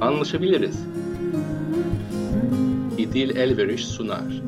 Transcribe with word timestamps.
Anlaşabiliriz. 0.00 0.86
İdil 2.98 3.36
Elveriş 3.36 3.86
sunar. 3.86 4.42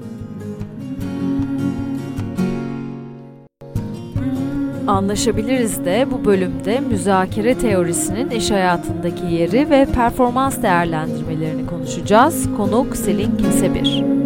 Anlaşabiliriz 4.87 5.85
de 5.85 6.07
bu 6.11 6.25
bölümde 6.25 6.81
müzakere 6.81 7.59
teorisinin 7.59 8.31
iş 8.31 8.51
hayatındaki 8.51 9.27
yeri 9.27 9.71
ve 9.71 9.87
performans 9.95 10.63
değerlendirmelerini 10.63 11.67
konuşacağız. 11.67 12.49
Konuk 12.57 12.97
Selin 12.97 13.37
Kesebir. 13.37 14.18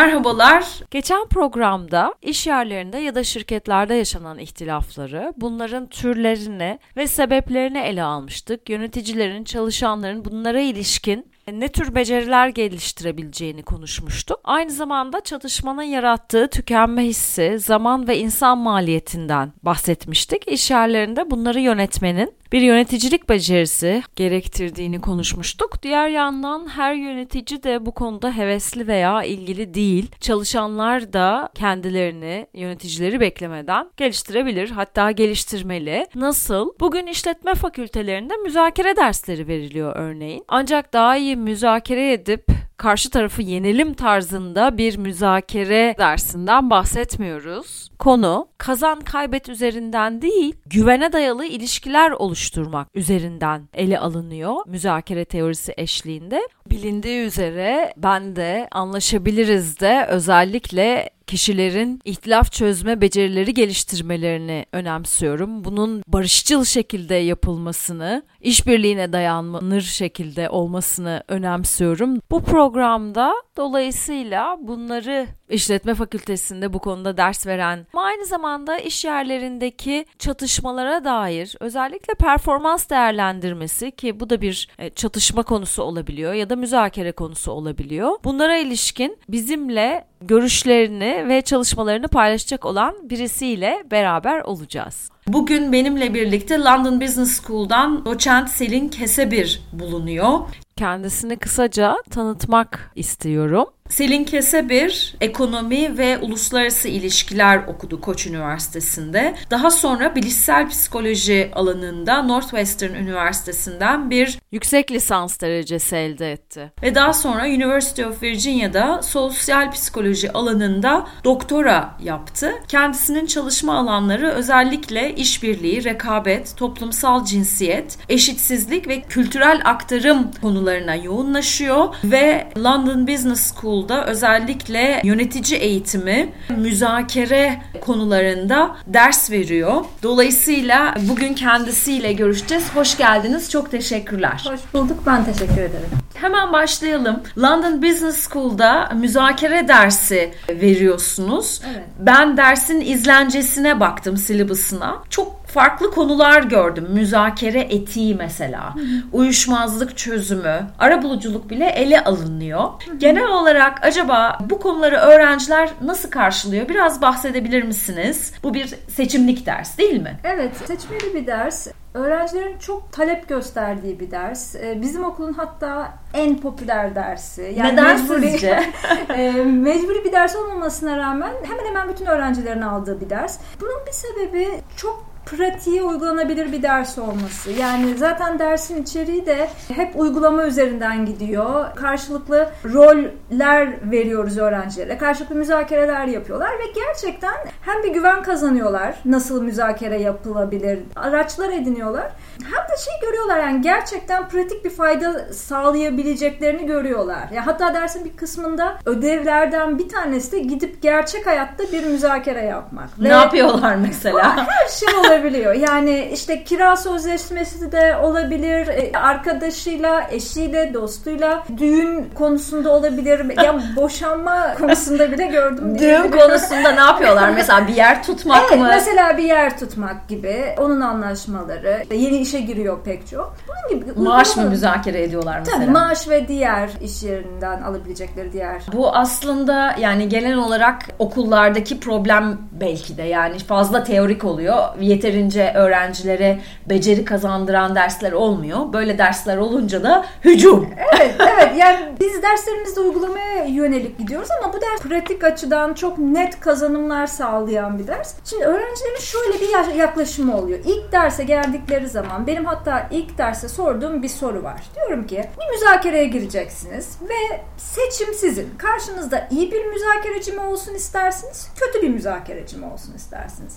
Merhabalar. 0.00 0.64
Geçen 0.90 1.28
programda 1.28 2.14
iş 2.22 2.46
yerlerinde 2.46 2.98
ya 2.98 3.14
da 3.14 3.24
şirketlerde 3.24 3.94
yaşanan 3.94 4.38
ihtilafları, 4.38 5.32
bunların 5.36 5.86
türlerini 5.86 6.78
ve 6.96 7.06
sebeplerini 7.06 7.78
ele 7.78 8.02
almıştık. 8.02 8.70
Yöneticilerin, 8.70 9.44
çalışanların 9.44 10.24
bunlara 10.24 10.60
ilişkin 10.60 11.32
ne 11.48 11.68
tür 11.68 11.94
beceriler 11.94 12.48
geliştirebileceğini 12.48 13.62
konuşmuştuk. 13.62 14.40
Aynı 14.44 14.70
zamanda 14.70 15.20
çatışmanın 15.20 15.82
yarattığı 15.82 16.48
tükenme 16.48 17.02
hissi, 17.02 17.58
zaman 17.58 18.08
ve 18.08 18.18
insan 18.18 18.58
maliyetinden 18.58 19.52
bahsetmiştik. 19.62 20.48
İş 20.48 20.70
yerlerinde 20.70 21.30
bunları 21.30 21.60
yönetmenin 21.60 22.32
bir 22.52 22.60
yöneticilik 22.60 23.28
becerisi 23.28 24.02
gerektirdiğini 24.16 25.00
konuşmuştuk. 25.00 25.82
Diğer 25.82 26.08
yandan 26.08 26.68
her 26.68 26.94
yönetici 26.94 27.62
de 27.62 27.86
bu 27.86 27.92
konuda 27.92 28.36
hevesli 28.36 28.86
veya 28.86 29.22
ilgili 29.22 29.74
değil. 29.74 30.10
Çalışanlar 30.20 31.12
da 31.12 31.48
kendilerini 31.54 32.46
yöneticileri 32.54 33.20
beklemeden 33.20 33.90
geliştirebilir 33.96 34.70
hatta 34.70 35.10
geliştirmeli. 35.10 36.06
Nasıl? 36.14 36.72
Bugün 36.80 37.06
işletme 37.06 37.54
fakültelerinde 37.54 38.36
müzakere 38.36 38.96
dersleri 38.96 39.48
veriliyor 39.48 39.96
örneğin. 39.96 40.44
Ancak 40.48 40.92
daha 40.92 41.16
iyi 41.16 41.36
müzakere 41.40 42.12
edip 42.12 42.46
karşı 42.76 43.10
tarafı 43.10 43.42
yenelim 43.42 43.94
tarzında 43.94 44.78
bir 44.78 44.98
müzakere 44.98 45.94
dersinden 45.98 46.70
bahsetmiyoruz. 46.70 47.90
Konu 47.98 48.48
kazan 48.58 49.00
kaybet 49.00 49.48
üzerinden 49.48 50.22
değil, 50.22 50.54
güvene 50.66 51.12
dayalı 51.12 51.44
ilişkiler 51.44 52.10
oluşturmak 52.10 52.88
üzerinden 52.94 53.68
ele 53.74 53.98
alınıyor 53.98 54.56
müzakere 54.66 55.24
teorisi 55.24 55.74
eşliğinde. 55.76 56.48
Bilindiği 56.70 57.20
üzere 57.26 57.92
ben 57.96 58.36
de 58.36 58.68
anlaşabiliriz 58.70 59.80
de 59.80 60.06
özellikle 60.08 61.10
kişilerin 61.30 62.00
ihtilaf 62.04 62.52
çözme 62.52 63.00
becerileri 63.00 63.54
geliştirmelerini 63.54 64.66
önemsiyorum. 64.72 65.64
Bunun 65.64 66.02
barışçıl 66.08 66.64
şekilde 66.64 67.14
yapılmasını, 67.14 68.22
işbirliğine 68.40 69.12
dayanılır 69.12 69.80
şekilde 69.80 70.50
olmasını 70.50 71.22
önemsiyorum. 71.28 72.20
Bu 72.30 72.42
programda 72.42 73.32
dolayısıyla 73.60 74.58
bunları 74.60 75.26
işletme 75.48 75.94
fakültesinde 75.94 76.72
bu 76.72 76.78
konuda 76.78 77.16
ders 77.16 77.46
veren 77.46 77.86
ama 77.92 78.02
aynı 78.02 78.26
zamanda 78.26 78.78
iş 78.78 79.04
yerlerindeki 79.04 80.04
çatışmalara 80.18 81.04
dair 81.04 81.56
özellikle 81.60 82.14
performans 82.14 82.90
değerlendirmesi 82.90 83.90
ki 83.90 84.20
bu 84.20 84.30
da 84.30 84.40
bir 84.40 84.68
e, 84.78 84.90
çatışma 84.90 85.42
konusu 85.42 85.82
olabiliyor 85.82 86.32
ya 86.32 86.50
da 86.50 86.56
müzakere 86.56 87.12
konusu 87.12 87.52
olabiliyor. 87.52 88.10
Bunlara 88.24 88.56
ilişkin 88.56 89.18
bizimle 89.28 90.04
görüşlerini 90.20 91.28
ve 91.28 91.42
çalışmalarını 91.42 92.08
paylaşacak 92.08 92.64
olan 92.64 93.10
birisiyle 93.10 93.84
beraber 93.90 94.40
olacağız. 94.40 95.10
Bugün 95.26 95.72
benimle 95.72 96.14
birlikte 96.14 96.58
London 96.58 97.00
Business 97.00 97.42
School'dan 97.42 98.04
doçent 98.04 98.48
Selin 98.48 98.88
Kesebir 98.88 99.62
bulunuyor. 99.72 100.38
Kendisini 100.80 101.36
kısaca 101.36 101.96
tanıtmak 102.10 102.90
istiyorum. 102.94 103.66
Selin 103.90 104.24
Kesebir 104.24 105.14
ekonomi 105.20 105.98
ve 105.98 106.18
uluslararası 106.18 106.88
ilişkiler 106.88 107.56
okudu 107.66 108.00
Koç 108.00 108.26
Üniversitesi'nde. 108.26 109.34
Daha 109.50 109.70
sonra 109.70 110.16
bilişsel 110.16 110.68
psikoloji 110.68 111.50
alanında 111.54 112.22
Northwestern 112.22 112.94
Üniversitesi'nden 112.94 114.10
bir 114.10 114.38
yüksek 114.52 114.90
lisans 114.90 115.40
derecesi 115.40 115.96
elde 115.96 116.32
etti. 116.32 116.72
Ve 116.82 116.94
daha 116.94 117.12
sonra 117.12 117.44
University 117.44 118.04
of 118.04 118.22
Virginia'da 118.22 119.02
sosyal 119.02 119.72
psikoloji 119.72 120.32
alanında 120.32 121.06
doktora 121.24 121.96
yaptı. 122.02 122.52
Kendisinin 122.68 123.26
çalışma 123.26 123.78
alanları 123.78 124.28
özellikle 124.30 125.14
işbirliği, 125.14 125.84
rekabet, 125.84 126.56
toplumsal 126.56 127.24
cinsiyet, 127.24 127.98
eşitsizlik 128.08 128.88
ve 128.88 129.00
kültürel 129.00 129.60
aktarım 129.64 130.30
konularına 130.42 130.94
yoğunlaşıyor 130.94 131.94
ve 132.04 132.48
London 132.58 133.06
Business 133.06 133.54
School 133.54 133.79
School'da 133.80 134.06
özellikle 134.06 135.00
yönetici 135.04 135.60
eğitimi, 135.60 136.32
müzakere 136.56 137.62
konularında 137.80 138.76
ders 138.86 139.30
veriyor. 139.30 139.84
Dolayısıyla 140.02 140.94
bugün 141.08 141.34
kendisiyle 141.34 142.12
görüşeceğiz. 142.12 142.74
Hoş 142.74 142.96
geldiniz. 142.96 143.50
Çok 143.50 143.70
teşekkürler. 143.70 144.44
Hoş 144.50 144.60
bulduk. 144.74 144.98
Ben 145.06 145.24
teşekkür 145.24 145.52
ederim. 145.62 145.90
Hemen 146.14 146.52
başlayalım. 146.52 147.20
London 147.38 147.82
Business 147.82 148.28
School'da 148.28 148.90
müzakere 148.94 149.68
dersi 149.68 150.30
veriyorsunuz. 150.48 151.60
Evet. 151.72 151.84
Ben 151.98 152.36
dersin 152.36 152.80
izlencesine 152.80 153.80
baktım, 153.80 154.16
syllabus'ına. 154.16 154.96
Çok 155.10 155.46
farklı 155.46 155.90
konular 155.90 156.42
gördüm. 156.42 156.86
Müzakere 156.90 157.60
etiği 157.60 158.14
mesela, 158.14 158.74
uyuşmazlık 159.12 159.96
çözümü, 159.96 160.66
arabuluculuk 160.78 161.50
bile 161.50 161.66
ele 161.68 162.04
alınıyor. 162.04 162.68
Genel 162.98 163.28
olarak 163.28 163.69
acaba 163.82 164.38
bu 164.40 164.60
konuları 164.60 164.96
öğrenciler 164.96 165.70
nasıl 165.82 166.10
karşılıyor? 166.10 166.68
Biraz 166.68 167.02
bahsedebilir 167.02 167.62
misiniz? 167.62 168.32
Bu 168.42 168.54
bir 168.54 168.66
seçimlik 168.88 169.46
ders 169.46 169.78
değil 169.78 170.02
mi? 170.02 170.16
Evet, 170.24 170.56
seçmeli 170.66 171.14
bir 171.14 171.26
ders. 171.26 171.66
Öğrencilerin 171.94 172.58
çok 172.58 172.92
talep 172.92 173.28
gösterdiği 173.28 174.00
bir 174.00 174.10
ders. 174.10 174.54
Ee, 174.54 174.78
bizim 174.82 175.04
okulun 175.04 175.32
hatta 175.32 175.92
en 176.14 176.36
popüler 176.40 176.94
dersi. 176.94 177.54
Yani 177.56 177.72
Neden 177.72 178.00
mecburi, 178.00 178.30
sizce? 178.30 178.60
E, 179.16 179.32
mecburi 179.44 180.04
bir 180.04 180.12
ders 180.12 180.36
olmamasına 180.36 180.96
rağmen 180.96 181.32
hemen 181.42 181.64
hemen 181.64 181.88
bütün 181.88 182.06
öğrencilerin 182.06 182.62
aldığı 182.62 183.00
bir 183.00 183.10
ders. 183.10 183.38
Bunun 183.60 183.86
bir 183.86 183.92
sebebi 183.92 184.48
çok 184.76 185.09
pratiğe 185.26 185.82
uygulanabilir 185.82 186.52
bir 186.52 186.62
ders 186.62 186.98
olması. 186.98 187.50
Yani 187.50 187.98
zaten 187.98 188.38
dersin 188.38 188.82
içeriği 188.82 189.26
de 189.26 189.48
hep 189.74 190.00
uygulama 190.00 190.46
üzerinden 190.46 191.06
gidiyor. 191.06 191.74
Karşılıklı 191.74 192.50
roller 192.64 193.90
veriyoruz 193.90 194.38
öğrencilere. 194.38 194.98
Karşılıklı 194.98 195.34
müzakereler 195.34 196.06
yapıyorlar 196.06 196.50
ve 196.50 196.72
gerçekten 196.74 197.34
hem 197.60 197.82
bir 197.82 197.94
güven 197.94 198.22
kazanıyorlar. 198.22 198.94
Nasıl 199.04 199.42
müzakere 199.42 200.00
yapılabilir? 200.00 200.78
Araçlar 200.96 201.48
ediniyorlar. 201.48 202.12
Hem 202.44 202.69
de 202.72 202.76
şey 202.76 202.94
görüyorlar 203.08 203.38
yani 203.38 203.60
gerçekten 203.60 204.28
pratik 204.28 204.64
bir 204.64 204.70
fayda 204.70 205.32
sağlayabileceklerini 205.32 206.66
görüyorlar. 206.66 207.30
Ya 207.34 207.46
hatta 207.46 207.74
dersin 207.74 208.04
bir 208.04 208.16
kısmında 208.16 208.78
ödevlerden 208.86 209.78
bir 209.78 209.88
tanesi 209.88 210.32
de 210.32 210.38
gidip 210.38 210.82
gerçek 210.82 211.26
hayatta 211.26 211.64
bir 211.72 211.84
müzakere 211.84 212.44
yapmak. 212.44 212.98
Ne 212.98 213.08
ve 213.08 213.12
yapıyorlar 213.12 213.74
mesela? 213.76 214.36
Her 214.48 214.68
şey 214.68 214.88
olabiliyor. 214.94 215.54
Yani 215.54 216.10
işte 216.12 216.44
kira 216.44 216.76
sözleşmesi 216.76 217.72
de 217.72 217.96
olabilir. 218.02 218.68
E, 218.68 218.92
arkadaşıyla, 218.98 220.06
eşiyle, 220.10 220.74
dostuyla 220.74 221.44
düğün 221.56 222.10
konusunda 222.14 222.70
olabilir. 222.70 223.44
Ya 223.44 223.60
boşanma 223.76 224.54
konusunda 224.54 225.12
bile 225.12 225.26
gördüm. 225.26 225.78
Düğün 225.78 226.10
konusunda 226.10 226.70
ne 226.72 226.80
yapıyorlar? 226.80 227.30
Mesela 227.30 227.68
bir 227.68 227.74
yer 227.74 228.02
tutmak 228.02 228.42
evet, 228.48 228.60
mı? 228.60 228.68
Mesela 228.68 229.16
bir 229.16 229.24
yer 229.24 229.58
tutmak 229.58 230.08
gibi. 230.08 230.54
Onun 230.58 230.80
anlaşmaları. 230.80 231.82
Yeni 231.94 232.18
işe 232.18 232.40
giriyor 232.40 232.59
pek 232.84 233.06
çok. 233.06 233.34
Bunun 233.48 233.80
gibi. 233.80 234.00
Maaş 234.00 234.36
mı 234.36 234.44
müzakere 234.44 235.02
ediyorlar 235.02 235.38
mesela? 235.38 235.58
Tabii 235.58 235.70
maaş 235.70 236.08
ve 236.08 236.28
diğer 236.28 236.70
iş 236.82 237.02
yerinden 237.02 237.62
alabilecekleri 237.62 238.32
diğer. 238.32 238.62
Bu 238.72 238.96
aslında 238.96 239.76
yani 239.80 240.08
genel 240.08 240.36
olarak 240.36 240.78
okullardaki 240.98 241.80
problem 241.80 242.38
belki 242.60 242.96
de 242.96 243.02
yani 243.02 243.38
fazla 243.38 243.84
teorik 243.84 244.24
oluyor. 244.24 244.56
Yeter 244.80 245.10
yeterince 245.10 245.52
öğrencilere 245.54 246.38
beceri 246.66 247.04
kazandıran 247.04 247.74
dersler 247.74 248.12
olmuyor. 248.12 248.72
Böyle 248.72 248.98
dersler 248.98 249.36
olunca 249.36 249.82
da 249.82 250.04
hücum. 250.24 250.68
Evet, 251.00 251.14
evet. 251.20 251.52
Yani 251.56 251.78
biz 252.00 252.22
derslerimizde 252.22 252.80
uygulamaya 252.80 253.44
yönelik 253.44 253.98
gidiyoruz 253.98 254.28
ama 254.42 254.52
bu 254.52 254.60
ders 254.60 254.80
pratik 254.80 255.24
açıdan 255.24 255.74
çok 255.74 255.98
net 255.98 256.40
kazanımlar 256.40 257.06
sağlayan 257.06 257.78
bir 257.78 257.86
ders. 257.86 258.14
Şimdi 258.24 258.44
öğrencilerin 258.44 259.00
şöyle 259.00 259.40
bir 259.40 259.74
yaklaşımı 259.74 260.36
oluyor. 260.36 260.58
İlk 260.64 260.92
derse 260.92 261.24
geldikleri 261.24 261.88
zaman 261.88 262.26
benim 262.26 262.48
hatta 262.50 262.88
ilk 262.90 263.18
derse 263.18 263.48
sorduğum 263.48 264.02
bir 264.02 264.08
soru 264.08 264.42
var. 264.42 264.62
Diyorum 264.74 265.06
ki 265.06 265.30
bir 265.40 265.54
müzakereye 265.54 266.04
gireceksiniz 266.04 266.96
ve 267.08 267.42
seçim 267.56 268.14
sizin. 268.14 268.58
Karşınızda 268.58 269.28
iyi 269.30 269.52
bir 269.52 269.64
müzakereci 269.64 270.32
mi 270.32 270.40
olsun 270.40 270.74
istersiniz, 270.74 271.48
kötü 271.60 271.82
bir 271.82 271.88
müzakereci 271.88 272.40
müzakerecim 272.40 272.72
olsun 272.72 272.94
istersiniz. 272.94 273.56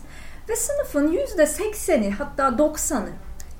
Ve 0.49 0.55
sınıfın 0.55 1.07
yüzde 1.11 1.45
sekseni 1.45 2.11
hatta 2.11 2.57
doksanı 2.57 3.09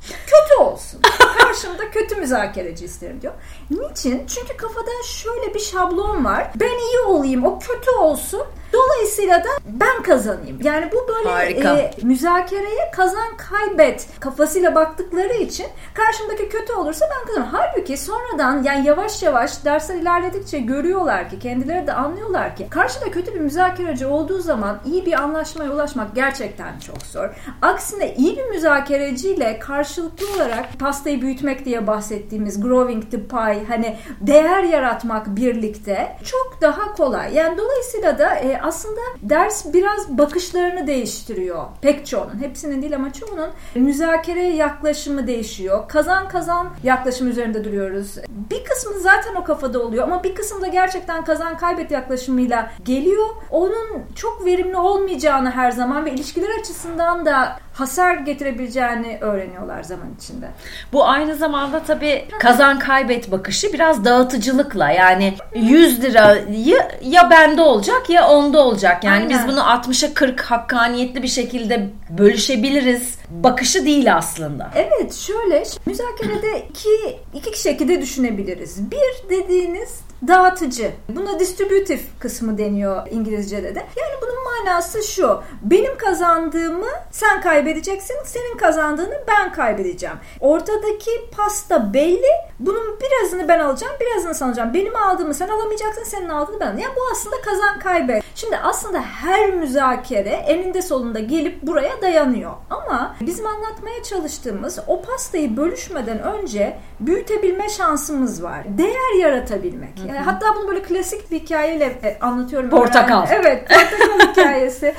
kötü 0.01 0.61
olsun. 0.61 1.01
Karşımda 1.39 1.91
kötü 1.91 2.15
müzakereci 2.15 2.85
isterim 2.85 3.21
diyor. 3.21 3.33
Niçin? 3.69 4.27
Çünkü 4.27 4.57
kafada 4.57 4.91
şöyle 5.05 5.53
bir 5.53 5.59
şablon 5.59 6.25
var. 6.25 6.51
Ben 6.55 6.79
iyi 6.89 6.99
olayım, 6.99 7.45
o 7.45 7.59
kötü 7.59 7.91
olsun. 7.91 8.43
Dolayısıyla 8.73 9.43
da 9.43 9.49
ben 9.65 10.03
kazanayım. 10.03 10.59
Yani 10.63 10.89
bu 10.91 11.07
böyle 11.07 11.29
e, 11.69 11.91
müzakereye 12.03 12.91
kazan 12.95 13.37
kaybet 13.37 14.07
kafasıyla 14.19 14.75
baktıkları 14.75 15.33
için 15.33 15.65
karşımdaki 15.93 16.49
kötü 16.49 16.73
olursa 16.73 17.05
ben 17.11 17.27
kazanırım. 17.27 17.51
Halbuki 17.51 17.97
sonradan 17.97 18.63
yani 18.63 18.87
yavaş 18.87 19.23
yavaş 19.23 19.65
dersler 19.65 19.95
ilerledikçe 19.95 20.59
görüyorlar 20.59 21.29
ki 21.29 21.39
kendileri 21.39 21.87
de 21.87 21.93
anlıyorlar 21.93 22.55
ki 22.55 22.67
karşıda 22.69 23.11
kötü 23.11 23.33
bir 23.33 23.39
müzakereci 23.39 24.05
olduğu 24.05 24.39
zaman 24.39 24.79
iyi 24.85 25.05
bir 25.05 25.13
anlaşmaya 25.13 25.71
ulaşmak 25.71 26.15
gerçekten 26.15 26.79
çok 26.79 27.01
zor. 27.01 27.29
Aksine 27.61 28.15
iyi 28.15 28.37
bir 28.37 28.45
müzakereciyle 28.45 29.59
karşılıklı 29.59 30.25
olarak 30.35 30.79
pastayı 30.79 31.21
büyütmek 31.21 31.65
diye 31.65 31.87
bahsettiğimiz 31.87 32.61
growing 32.61 33.11
the 33.11 33.27
pie 33.27 33.65
hani 33.67 33.97
değer 34.21 34.63
yaratmak 34.63 35.35
birlikte 35.35 36.17
çok 36.23 36.61
daha 36.61 36.93
kolay. 36.93 37.35
Yani 37.35 37.57
dolayısıyla 37.57 38.17
da 38.17 38.35
e, 38.35 38.62
aslında 38.63 39.01
ders 39.21 39.73
biraz 39.73 40.17
bakışlarını 40.17 40.87
değiştiriyor. 40.87 41.65
Pek 41.81 42.07
çoğunun, 42.07 42.41
hepsinin 42.41 42.81
değil 42.81 42.95
ama 42.95 43.13
çoğunun 43.13 43.49
müzakereye 43.75 44.55
yaklaşımı 44.55 45.27
değişiyor. 45.27 45.87
Kazan 45.87 46.27
kazan 46.27 46.67
yaklaşım 46.83 47.27
üzerinde 47.27 47.63
duruyoruz. 47.63 48.17
Bir 48.51 48.63
kısmı 48.63 48.99
zaten 48.99 49.35
o 49.35 49.43
kafada 49.43 49.81
oluyor 49.81 50.03
ama 50.03 50.23
bir 50.23 50.35
kısmı 50.35 50.61
da 50.61 50.67
gerçekten 50.67 51.23
kazan 51.23 51.57
kaybet 51.57 51.91
yaklaşımıyla 51.91 52.71
geliyor. 52.85 53.27
Onun 53.49 54.03
çok 54.15 54.45
verimli 54.45 54.77
olmayacağını 54.77 55.51
her 55.51 55.71
zaman 55.71 56.05
ve 56.05 56.11
ilişkiler 56.11 56.59
açısından 56.59 57.25
da 57.25 57.59
hasar 57.73 58.15
getirebileceğini 58.15 59.17
öğreniyorlar 59.21 59.83
zaman 59.83 60.07
içinde. 60.17 60.49
Bu 60.93 61.07
aynı 61.07 61.35
zamanda 61.35 61.83
tabii 61.83 62.25
kazan 62.39 62.79
kaybet 62.79 63.31
bakışı 63.31 63.73
biraz 63.73 64.05
dağıtıcılıkla 64.05 64.91
yani 64.91 65.33
100 65.55 66.03
lirayı 66.03 66.77
ya 67.01 67.29
bende 67.29 67.61
olacak 67.61 68.09
ya 68.09 68.29
onda 68.29 68.61
olacak. 68.61 69.03
Yani 69.03 69.23
Aynen. 69.23 69.29
biz 69.29 69.47
bunu 69.47 69.59
60'a 69.59 70.13
40 70.13 70.41
hakkaniyetli 70.41 71.23
bir 71.23 71.27
şekilde 71.27 71.89
bölüşebiliriz 72.09 73.17
bakışı 73.29 73.85
değil 73.85 74.15
aslında. 74.15 74.71
Evet 74.75 75.13
şöyle 75.13 75.63
müzakerede 75.85 76.67
iki, 76.69 77.19
iki 77.33 77.61
şekilde 77.61 78.01
düşünebiliriz. 78.01 78.91
Bir 78.91 79.29
dediğiniz 79.29 79.99
dağıtıcı. 80.27 80.91
Buna 81.09 81.39
distributive 81.39 82.01
kısmı 82.19 82.57
deniyor 82.57 83.07
İngilizce'de 83.11 83.75
de. 83.75 83.79
Yani 83.79 84.13
bunun 84.21 84.43
manası 84.43 85.03
şu. 85.03 85.41
Benim 85.61 85.97
kazandığımı 85.97 86.89
sen 87.11 87.41
kaybedeceksin. 87.41 88.15
Senin 88.25 88.57
kazandığını 88.57 89.23
ben 89.27 89.53
kaybedeceğim. 89.53 90.15
Ortadaki 90.39 91.11
pasta 91.37 91.93
belli. 91.93 92.31
Bunun 92.65 92.99
birazını 92.99 93.47
ben 93.47 93.59
alacağım, 93.59 93.93
birazını 94.01 94.35
sen 94.35 94.47
alacağım. 94.47 94.73
Benim 94.73 94.95
aldığımı 94.95 95.33
sen 95.33 95.47
alamayacaksın, 95.47 96.03
senin 96.03 96.29
aldığını 96.29 96.59
ben. 96.59 96.65
Yani 96.65 96.95
bu 96.95 97.01
aslında 97.11 97.35
kazan 97.41 97.79
kaybet. 97.79 98.23
Şimdi 98.35 98.57
aslında 98.57 99.01
her 99.01 99.53
müzakere 99.53 100.29
eninde 100.29 100.81
sonunda 100.81 101.19
gelip 101.19 101.61
buraya 101.61 102.01
dayanıyor. 102.01 102.51
Ama 102.69 103.15
bizim 103.21 103.47
anlatmaya 103.47 104.03
çalıştığımız 104.03 104.79
o 104.87 105.01
pastayı 105.01 105.57
bölüşmeden 105.57 106.19
önce 106.19 106.77
büyütebilme 106.99 107.69
şansımız 107.69 108.43
var. 108.43 108.63
Değer 108.77 109.19
yaratabilmek. 109.19 109.99
Yani 110.07 110.19
hatta 110.19 110.45
bunu 110.55 110.67
böyle 110.67 110.81
klasik 110.81 111.31
bir 111.31 111.39
hikayeyle 111.39 111.85
e, 111.85 112.17
anlatıyorum. 112.21 112.69
Portakal. 112.69 113.27
Yani, 113.27 113.29
evet, 113.31 113.69
portakal 113.69 114.29
hikayesi. 114.31 114.95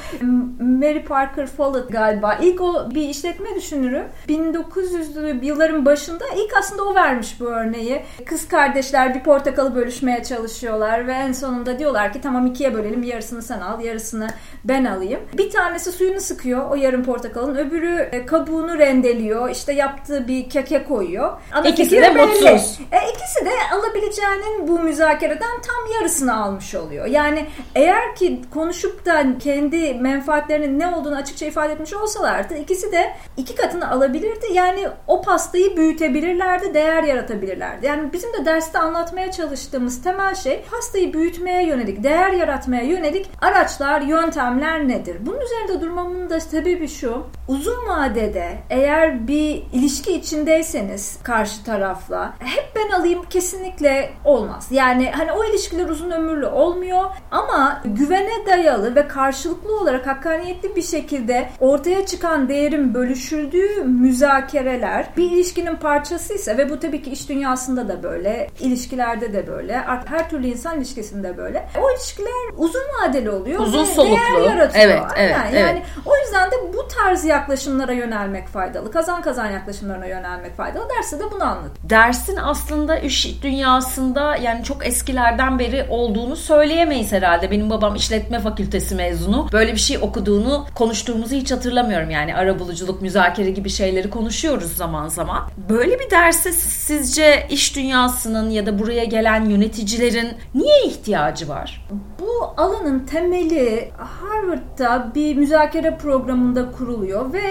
Mary 0.60 1.02
Parker 1.02 1.46
Follett 1.46 1.92
galiba. 1.92 2.34
İlk 2.34 2.60
o 2.60 2.90
bir 2.94 3.08
işletme 3.08 3.54
düşünürü. 3.54 4.04
1900'lü 4.28 5.44
yılların 5.44 5.86
başında 5.86 6.24
ilk 6.36 6.56
aslında 6.56 6.84
o 6.84 6.94
vermiş 6.94 7.40
bu 7.40 7.53
örneği. 7.54 8.02
Kız 8.26 8.48
kardeşler 8.48 9.14
bir 9.14 9.20
portakalı 9.20 9.74
bölüşmeye 9.74 10.24
çalışıyorlar 10.24 11.06
ve 11.06 11.12
en 11.12 11.32
sonunda 11.32 11.78
diyorlar 11.78 12.12
ki 12.12 12.20
tamam 12.20 12.46
ikiye 12.46 12.74
bölelim 12.74 13.02
yarısını 13.02 13.42
sen 13.42 13.60
al 13.60 13.80
yarısını 13.80 14.28
ben 14.64 14.84
alayım. 14.84 15.20
Bir 15.38 15.50
tanesi 15.50 15.92
suyunu 15.92 16.20
sıkıyor 16.20 16.70
o 16.70 16.74
yarım 16.74 17.04
portakalın 17.04 17.54
öbürü 17.54 18.08
e, 18.12 18.26
kabuğunu 18.26 18.78
rendeliyor 18.78 19.50
işte 19.50 19.72
yaptığı 19.72 20.28
bir 20.28 20.50
keke 20.50 20.84
koyuyor. 20.84 21.32
Ama 21.52 21.68
ikisi 21.68 21.90
de 21.90 22.10
mutsuz. 22.10 22.80
E, 22.92 22.98
ikisi 23.10 23.44
de 23.44 23.50
alabileceğinin 23.74 24.68
bu 24.68 24.78
müzakereden 24.78 25.60
tam 25.62 25.92
yarısını 25.94 26.42
almış 26.42 26.74
oluyor. 26.74 27.06
Yani 27.06 27.46
eğer 27.74 28.16
ki 28.16 28.40
konuşup 28.54 29.06
da 29.06 29.24
kendi 29.38 29.94
menfaatlerinin 29.94 30.78
ne 30.78 30.86
olduğunu 30.86 31.16
açıkça 31.16 31.46
ifade 31.46 31.72
etmiş 31.72 31.94
olsalardı 31.94 32.54
ikisi 32.56 32.92
de 32.92 33.16
iki 33.36 33.54
katını 33.54 33.90
alabilirdi. 33.90 34.46
Yani 34.52 34.88
o 35.06 35.22
pastayı 35.22 35.76
büyütebilirlerdi, 35.76 36.74
değer 36.74 37.02
yaratabilirlerdi. 37.02 37.33
Yani 37.82 38.12
bizim 38.12 38.32
de 38.32 38.44
derste 38.44 38.78
anlatmaya 38.78 39.32
çalıştığımız 39.32 40.02
temel 40.02 40.34
şey 40.34 40.64
pastayı 40.70 41.12
büyütmeye 41.12 41.66
yönelik, 41.66 42.02
değer 42.02 42.32
yaratmaya 42.32 42.82
yönelik 42.82 43.30
araçlar, 43.40 44.00
yöntemler 44.00 44.88
nedir? 44.88 45.16
Bunun 45.20 45.40
üzerinde 45.40 45.80
durmamın 45.80 46.30
da 46.30 46.40
sebebi 46.40 46.88
şu. 46.88 47.26
Uzun 47.48 47.88
vadede 47.88 48.58
eğer 48.70 49.28
bir 49.28 49.62
ilişki 49.72 50.12
içindeyseniz 50.12 51.18
karşı 51.22 51.64
tarafla 51.64 52.34
hep 52.38 52.64
ben 52.76 52.90
alayım 52.98 53.22
kesinlikle 53.30 54.10
olmaz. 54.24 54.68
Yani 54.70 55.10
hani 55.10 55.32
o 55.32 55.44
ilişkiler 55.44 55.88
uzun 55.88 56.10
ömürlü 56.10 56.46
olmuyor 56.46 57.04
ama 57.30 57.82
güvene 57.84 58.46
dayalı 58.46 58.94
ve 58.94 59.08
karşılıklı 59.08 59.80
olarak 59.80 60.06
hakkaniyetli 60.06 60.76
bir 60.76 60.82
şekilde 60.82 61.48
ortaya 61.60 62.06
çıkan 62.06 62.48
değerin 62.48 62.94
bölüşüldüğü 62.94 63.84
müzakereler 63.84 65.06
bir 65.16 65.30
ilişkinin 65.30 65.76
parçasıysa 65.76 66.58
ve 66.58 66.70
bu 66.70 66.80
tabii 66.80 67.02
ki 67.02 67.10
iş 67.24 67.28
dünyasında 67.28 67.88
da 67.88 68.02
böyle, 68.02 68.50
ilişkilerde 68.60 69.32
de 69.32 69.46
böyle, 69.46 69.78
her 70.06 70.30
türlü 70.30 70.46
insan 70.46 70.78
ilişkisinde 70.78 71.36
böyle. 71.36 71.68
O 71.82 71.90
ilişkiler 71.90 72.28
uzun 72.56 72.82
vadeli 73.00 73.30
oluyor. 73.30 73.60
Uzun 73.60 73.84
soluklu. 73.84 74.16
Değer 74.16 74.50
yaratıyor. 74.50 74.84
Evet, 74.84 75.02
evet, 75.16 75.32
yani, 75.32 75.48
evet. 75.52 75.60
yani 75.60 75.82
o 76.06 76.16
yüzden 76.16 76.50
de 76.50 76.54
bu 76.76 76.88
tarz 76.88 77.24
yaklaşımlara 77.24 77.92
yönelmek 77.92 78.48
faydalı. 78.48 78.92
Kazan 78.92 79.22
kazan 79.22 79.50
yaklaşımlarına 79.50 80.06
yönelmek 80.06 80.56
faydalı. 80.56 80.88
Derste 80.96 81.18
de 81.18 81.24
bunu 81.32 81.44
anlat. 81.44 81.70
Dersin 81.82 82.36
aslında 82.36 82.98
iş 82.98 83.42
dünyasında 83.42 84.36
yani 84.36 84.64
çok 84.64 84.86
eskilerden 84.86 85.58
beri 85.58 85.86
olduğunu 85.90 86.36
söyleyemeyiz 86.36 87.12
herhalde. 87.12 87.50
Benim 87.50 87.70
babam 87.70 87.94
işletme 87.94 88.40
fakültesi 88.40 88.94
mezunu. 88.94 89.48
Böyle 89.52 89.72
bir 89.72 89.78
şey 89.78 89.98
okuduğunu, 89.98 90.66
konuştuğumuzu 90.74 91.34
hiç 91.34 91.52
hatırlamıyorum. 91.52 92.10
Yani 92.10 92.36
arabuluculuk, 92.36 93.02
müzakere 93.02 93.50
gibi 93.50 93.70
şeyleri 93.70 94.10
konuşuyoruz 94.10 94.76
zaman 94.76 95.08
zaman. 95.08 95.42
Böyle 95.68 96.00
bir 96.00 96.10
derse 96.10 96.52
sizce 96.52 97.13
iş 97.50 97.76
dünyasının 97.76 98.50
ya 98.50 98.66
da 98.66 98.78
buraya 98.78 99.04
gelen 99.04 99.44
yöneticilerin 99.44 100.28
niye 100.54 100.82
ihtiyacı 100.86 101.48
var? 101.48 101.86
Bu 102.20 102.54
alanın 102.56 102.98
temeli 102.98 103.90
Harvard'da 103.98 105.12
bir 105.14 105.36
müzakere 105.36 105.96
programında 105.96 106.72
kuruluyor 106.72 107.32
ve 107.32 107.42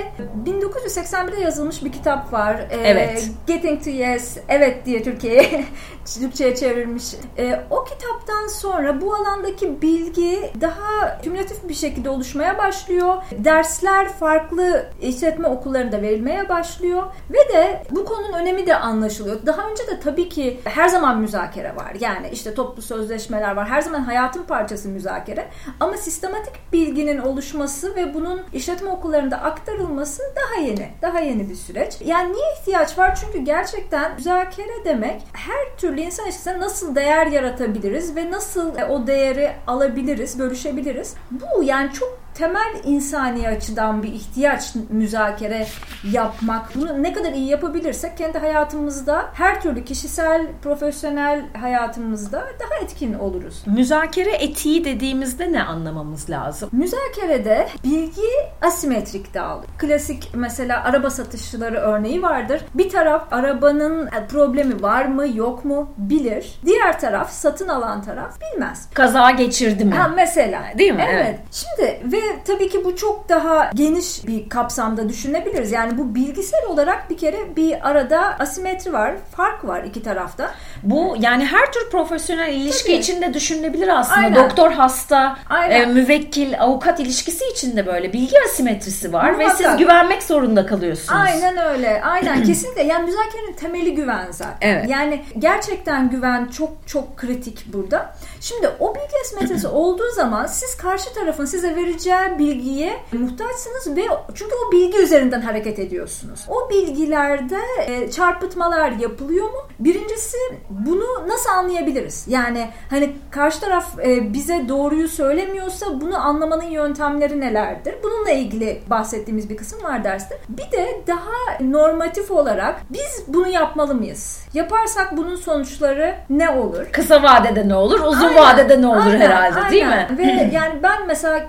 1981'de 0.45 1.41
yazılmış 1.41 1.83
bir 1.83 1.91
kitap 1.91 2.33
var. 2.33 2.67
Ee, 2.71 2.77
evet. 2.83 3.31
Getting 3.47 3.83
to 3.83 3.89
Yes, 3.89 4.37
evet 4.49 4.85
diye 4.85 5.03
Türkiye'ye 5.03 5.65
Türkçe'ye 6.19 6.55
çevrilmiş. 6.55 7.03
Ee, 7.37 7.59
o 7.69 7.83
kitaptan 7.83 8.47
sonra 8.47 9.01
bu 9.01 9.15
alandaki 9.15 9.81
bilgi 9.81 10.51
daha 10.61 11.21
kümülatif 11.21 11.69
bir 11.69 11.73
şekilde 11.73 12.09
oluşmaya 12.09 12.57
başlıyor. 12.57 13.15
Dersler 13.31 14.09
farklı 14.09 14.85
işletme 15.01 15.47
okullarında 15.47 16.01
verilmeye 16.01 16.49
başlıyor 16.49 17.03
ve 17.29 17.53
de 17.53 17.83
bu 17.91 18.05
konunun 18.05 18.33
önemi 18.33 18.67
de 18.67 18.75
anlaşılıyor. 18.75 19.45
Daha 19.45 19.52
önce 19.59 19.87
de 19.87 19.99
tabii 19.99 20.29
ki 20.29 20.59
her 20.63 20.87
zaman 20.87 21.19
müzakere 21.19 21.75
var. 21.75 21.93
Yani 21.99 22.29
işte 22.31 22.53
toplu 22.53 22.81
sözleşmeler 22.81 23.55
var. 23.55 23.69
Her 23.69 23.81
zaman 23.81 23.99
hayatın 23.99 24.43
parçası 24.43 24.89
müzakere. 24.89 25.47
Ama 25.79 25.97
sistematik 25.97 26.53
bilginin 26.73 27.17
oluşması 27.17 27.95
ve 27.95 28.13
bunun 28.13 28.41
işletme 28.53 28.89
okullarında 28.89 29.37
aktarılması 29.37 30.23
daha 30.35 30.61
yeni. 30.61 30.89
Daha 31.01 31.19
yeni 31.19 31.49
bir 31.49 31.55
süreç. 31.55 31.97
Yani 32.05 32.33
niye 32.33 32.45
ihtiyaç 32.61 32.97
var? 32.97 33.15
Çünkü 33.15 33.39
gerçekten 33.39 34.15
müzakere 34.15 34.85
demek 34.85 35.21
her 35.33 35.77
türlü 35.77 36.01
insan 36.01 36.25
ilişkisine 36.25 36.59
nasıl 36.59 36.95
değer 36.95 37.27
yaratabiliriz 37.27 38.15
ve 38.15 38.31
nasıl 38.31 38.77
e, 38.77 38.85
o 38.85 39.07
değeri 39.07 39.51
alabiliriz, 39.67 40.39
bölüşebiliriz. 40.39 41.15
Bu 41.31 41.63
yani 41.63 41.93
çok 41.93 42.22
temel 42.35 42.73
insani 42.83 43.47
açıdan 43.47 44.03
bir 44.03 44.13
ihtiyaç 44.13 44.75
müzakere 44.89 45.67
yapmak. 46.11 46.75
Bunu 46.75 47.03
ne 47.03 47.13
kadar 47.13 47.31
iyi 47.31 47.49
yapabilirsek 47.49 48.17
kendi 48.17 48.37
hayatımızda 48.37 49.25
her 49.33 49.61
türlü 49.61 49.85
kişisel, 49.85 50.47
profesyonel 50.63 51.41
hayatımızda 51.61 52.37
daha 52.59 52.83
etkin 52.83 53.13
oluruz. 53.13 53.63
Müzakere 53.65 54.31
etiği 54.31 54.85
dediğimizde 54.85 55.51
ne 55.51 55.63
anlamamız 55.63 56.29
lazım? 56.29 56.69
Müzakerede 56.71 57.67
bilgi 57.83 58.21
asimetrik 58.61 59.33
dağılıyor. 59.33 59.69
Klasik 59.77 60.31
mesela 60.35 60.83
araba 60.83 61.09
satışçıları 61.09 61.77
örneği 61.77 62.21
vardır. 62.21 62.61
Bir 62.73 62.89
taraf 62.89 63.27
arabanın 63.31 64.09
problemi 64.29 64.81
var 64.81 65.05
mı 65.05 65.27
yok 65.35 65.65
mu 65.65 65.93
bilir. 65.97 66.59
Diğer 66.65 66.99
taraf 66.99 67.31
satın 67.31 67.67
alan 67.67 68.01
taraf 68.01 68.37
bilmez. 68.41 68.89
Kaza 68.93 69.31
geçirdi 69.31 69.85
mi? 69.85 69.95
Ha, 69.95 70.07
mesela. 70.15 70.63
Değil 70.77 70.93
mi? 70.93 71.05
Evet. 71.09 71.25
evet. 71.27 71.39
Şimdi 71.51 72.15
ve 72.15 72.22
tabii 72.47 72.69
ki 72.69 72.85
bu 72.85 72.95
çok 72.95 73.29
daha 73.29 73.71
geniş 73.73 74.27
bir 74.27 74.49
kapsamda 74.49 75.09
düşünebiliriz. 75.09 75.71
Yani 75.71 75.97
bu 75.97 76.15
bilgisel 76.15 76.65
olarak 76.69 77.09
bir 77.09 77.17
kere 77.17 77.55
bir 77.55 77.89
arada 77.89 78.19
asimetri 78.39 78.93
var, 78.93 79.13
fark 79.35 79.65
var 79.67 79.83
iki 79.83 80.03
tarafta. 80.03 80.51
Bu 80.83 81.15
yani 81.19 81.45
her 81.45 81.71
tür 81.71 81.89
profesyonel 81.91 82.53
ilişki 82.53 82.87
Tabii. 82.87 82.97
içinde 82.97 83.33
düşünülebilir 83.33 83.87
aslında. 83.99 84.17
Aynen. 84.17 84.35
Doktor 84.35 84.71
hasta, 84.71 85.37
Aynen. 85.49 85.81
e, 85.81 85.85
müvekkil, 85.85 86.61
avukat 86.61 86.99
ilişkisi 86.99 87.45
içinde 87.53 87.85
böyle 87.85 88.13
bilgi 88.13 88.35
asimetrisi 88.45 89.13
var 89.13 89.39
ve 89.39 89.49
siz 89.49 89.59
Muhakkak. 89.59 89.79
güvenmek 89.79 90.23
zorunda 90.23 90.65
kalıyorsunuz. 90.65 91.19
Aynen 91.25 91.57
öyle. 91.57 92.01
Aynen 92.03 92.43
kesinlikle. 92.47 92.83
Yani 92.83 93.05
müzakerenin 93.05 93.53
temeli 93.53 93.95
güven 93.95 94.27
zaten. 94.31 94.57
Evet. 94.61 94.89
Yani 94.89 95.23
gerçekten 95.39 96.09
güven 96.09 96.45
çok 96.45 96.87
çok 96.87 97.17
kritik 97.17 97.73
burada. 97.73 98.15
Şimdi 98.41 98.69
o 98.79 98.95
bilgi 98.95 99.15
asimetrisi 99.25 99.67
olduğu 99.83 100.11
zaman 100.15 100.45
siz 100.45 100.77
karşı 100.77 101.13
tarafın 101.13 101.45
size 101.45 101.75
vereceği 101.75 102.12
bilgiye 102.39 102.97
muhtaçsınız 103.13 103.97
ve 103.97 104.01
çünkü 104.35 104.51
o 104.67 104.71
bilgi 104.71 104.97
üzerinden 104.97 105.41
hareket 105.41 105.79
ediyorsunuz. 105.79 106.39
O 106.47 106.69
bilgilerde 106.69 107.57
e, 107.87 108.11
çarpıtmalar 108.11 108.91
yapılıyor 108.91 109.45
mu? 109.45 109.59
Birincisi 109.79 110.37
bunu 110.69 111.27
nasıl 111.27 111.49
anlayabiliriz? 111.49 112.25
Yani 112.27 112.69
hani 112.89 113.15
karşı 113.31 113.59
taraf 113.61 113.99
e, 114.05 114.33
bize 114.33 114.65
doğruyu 114.69 115.07
söylemiyorsa 115.07 116.01
bunu 116.01 116.17
anlamanın 116.17 116.63
yöntemleri 116.69 117.39
nelerdir? 117.39 117.95
Bununla 118.03 118.31
ilgili 118.31 118.81
bahsettiğimiz 118.89 119.49
bir 119.49 119.57
kısım 119.57 119.83
var 119.83 120.03
derste. 120.03 120.37
Bir 120.49 120.71
de 120.71 121.01
daha 121.07 121.59
normatif 121.61 122.31
olarak 122.31 122.81
biz 122.89 123.23
bunu 123.27 123.47
yapmalı 123.47 123.95
mıyız? 123.95 124.43
Yaparsak 124.53 125.17
bunun 125.17 125.35
sonuçları 125.35 126.15
ne 126.29 126.49
olur? 126.49 126.85
Kısa 126.91 127.23
vadede 127.23 127.67
ne 127.69 127.75
olur, 127.75 127.99
uzun 127.99 128.27
Aynen, 128.27 128.43
vadede 128.43 128.81
ne 128.81 128.87
olur 128.87 128.97
aynen, 129.05 129.19
herhalde 129.19 129.71
değil 129.71 129.85
mi? 129.85 130.07
aynen. 130.09 130.17
Ve 130.17 130.49
yani 130.53 130.83
ben 130.83 131.07
mesela 131.07 131.45